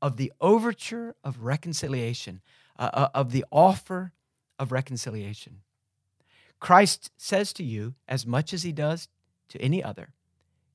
of 0.00 0.16
the 0.16 0.32
overture 0.40 1.16
of 1.24 1.42
reconciliation, 1.42 2.40
uh, 2.78 2.90
uh, 2.92 3.08
of 3.12 3.32
the 3.32 3.44
offer 3.50 4.12
of 4.56 4.70
reconciliation. 4.70 5.62
Christ 6.60 7.10
says 7.16 7.52
to 7.54 7.64
you, 7.64 7.96
as 8.06 8.26
much 8.26 8.52
as 8.52 8.62
he 8.62 8.70
does 8.70 9.08
to 9.48 9.60
any 9.60 9.82
other, 9.82 10.14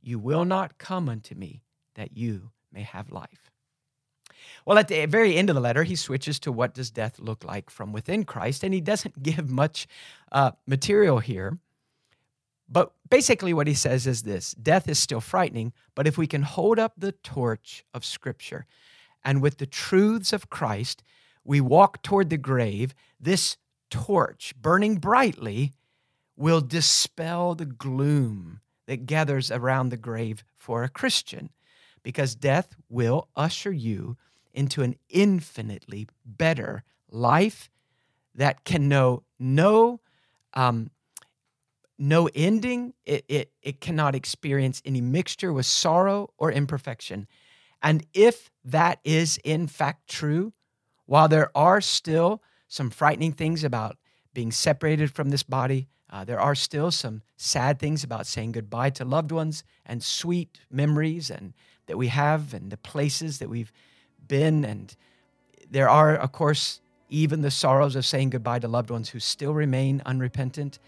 You 0.02 0.20
will 0.20 0.44
not 0.44 0.78
come 0.78 1.08
unto 1.08 1.36
me 1.36 1.62
that 1.96 2.18
you 2.18 2.52
may 2.70 2.82
have 2.82 3.14
life. 3.14 3.53
Well, 4.66 4.78
at 4.78 4.88
the 4.88 5.06
very 5.06 5.36
end 5.36 5.50
of 5.50 5.56
the 5.56 5.62
letter, 5.62 5.84
he 5.84 5.96
switches 5.96 6.40
to 6.40 6.52
what 6.52 6.74
does 6.74 6.92
death 6.92 7.20
look 7.20 7.44
like 7.44 7.70
from 7.70 7.92
within 7.92 8.24
Christ, 8.24 8.64
and 8.64 8.74
he 8.74 8.82
doesn't 8.82 9.24
give 9.24 9.50
much 9.50 9.88
uh, 10.32 10.52
material 10.66 11.20
here. 11.20 11.58
But 12.70 12.92
basically, 13.10 13.54
what 13.54 13.68
he 13.68 13.74
says 13.74 14.08
is 14.08 14.24
this 14.24 14.54
death 14.54 14.90
is 14.90 14.98
still 14.98 15.22
frightening, 15.22 15.74
but 15.96 16.08
if 16.08 16.18
we 16.18 16.28
can 16.28 16.44
hold 16.44 16.80
up 16.80 16.94
the 16.98 17.12
torch 17.12 17.86
of 17.94 18.06
Scripture 18.06 18.66
and 19.24 19.42
with 19.42 19.58
the 19.58 19.66
truths 19.66 20.34
of 20.34 20.50
Christ, 20.50 21.04
we 21.44 21.62
walk 21.62 22.02
toward 22.02 22.30
the 22.30 22.38
grave, 22.38 22.94
this 23.20 23.58
torch 23.90 24.54
burning 24.60 24.96
brightly 24.96 25.74
will 26.36 26.62
dispel 26.62 27.56
the 27.56 27.66
gloom 27.66 28.60
that 28.88 29.06
gathers 29.06 29.52
around 29.52 29.90
the 29.90 29.98
grave 29.98 30.44
for 30.56 30.84
a 30.84 30.90
Christian, 30.90 31.50
because 32.02 32.36
death 32.36 32.76
will 32.90 33.28
usher 33.36 33.72
you 33.72 34.18
into 34.54 34.82
an 34.82 34.96
infinitely 35.10 36.08
better 36.26 36.84
life 37.10 37.70
that 38.36 38.64
can 38.64 38.90
know 38.90 39.24
no 39.40 40.00
um, 40.54 40.90
no 41.98 42.30
ending. 42.36 42.94
It, 43.06 43.26
it, 43.28 43.52
it 43.62 43.82
cannot 43.82 44.16
experience 44.16 44.82
any 44.86 45.02
mixture 45.02 45.54
with 45.54 45.66
sorrow 45.66 46.32
or 46.38 46.52
imperfection. 46.52 47.28
And 47.82 48.06
if 48.14 48.50
that 48.66 49.00
is 49.04 49.40
in 49.44 49.68
fact 49.68 50.10
true, 50.10 50.54
while 51.06 51.28
there 51.28 51.56
are 51.56 51.82
still 51.82 52.42
some 52.68 52.90
frightening 52.90 53.34
things 53.34 53.64
about 53.64 53.98
being 54.34 54.52
separated 54.52 55.12
from 55.12 55.30
this 55.30 55.44
body, 55.44 55.88
uh, 56.10 56.24
there 56.24 56.40
are 56.40 56.56
still 56.56 56.92
some 56.92 57.22
sad 57.38 57.80
things 57.80 58.04
about 58.04 58.28
saying 58.28 58.52
goodbye 58.52 58.90
to 58.92 59.06
loved 59.06 59.32
ones 59.32 59.64
and 59.86 60.04
sweet 60.04 60.60
memories 60.70 61.30
and 61.30 61.54
that 61.88 61.98
we 61.98 62.08
have 62.08 62.54
and 62.54 62.72
the 62.72 62.78
places 62.78 63.40
that 63.40 63.50
we've 63.50 63.72
been. 64.28 64.66
And 64.66 64.96
there 65.72 65.90
are, 65.90 66.16
of 66.16 66.32
course, 66.32 66.82
even 67.10 67.42
the 67.42 67.52
sorrows 67.52 67.96
of 67.96 68.06
saying 68.06 68.32
goodbye 68.32 68.60
to 68.60 68.68
loved 68.68 68.90
ones 68.90 69.10
who 69.10 69.20
still 69.20 69.54
remain 69.54 70.02
unrepentant. 70.06 70.80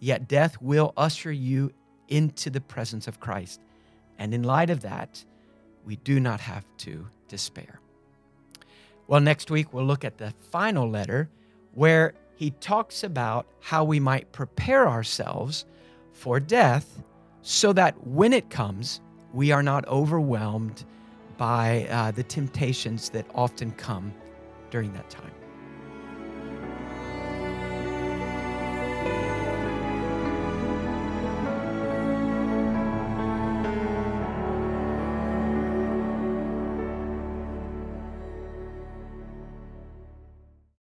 Yet 0.00 0.28
death 0.28 0.60
will 0.60 0.92
usher 0.96 1.32
you 1.32 1.72
into 2.08 2.50
the 2.50 2.60
presence 2.60 3.08
of 3.08 3.20
Christ. 3.20 3.60
And 4.18 4.34
in 4.34 4.42
light 4.42 4.70
of 4.70 4.80
that, 4.82 5.24
we 5.84 5.96
do 5.96 6.20
not 6.20 6.40
have 6.40 6.64
to 6.78 7.06
despair. 7.28 7.80
Well, 9.06 9.20
next 9.20 9.50
week 9.50 9.72
we'll 9.72 9.84
look 9.84 10.04
at 10.04 10.18
the 10.18 10.32
final 10.50 10.88
letter 10.88 11.28
where 11.74 12.14
he 12.36 12.50
talks 12.50 13.04
about 13.04 13.46
how 13.60 13.84
we 13.84 14.00
might 14.00 14.32
prepare 14.32 14.88
ourselves 14.88 15.64
for 16.12 16.40
death 16.40 17.02
so 17.42 17.72
that 17.72 18.06
when 18.06 18.32
it 18.32 18.50
comes, 18.50 19.00
we 19.32 19.50
are 19.52 19.62
not 19.62 19.86
overwhelmed 19.88 20.84
by 21.36 21.86
uh, 21.90 22.10
the 22.10 22.22
temptations 22.22 23.08
that 23.10 23.26
often 23.34 23.70
come 23.72 24.12
during 24.70 24.92
that 24.92 25.08
time. 25.10 25.30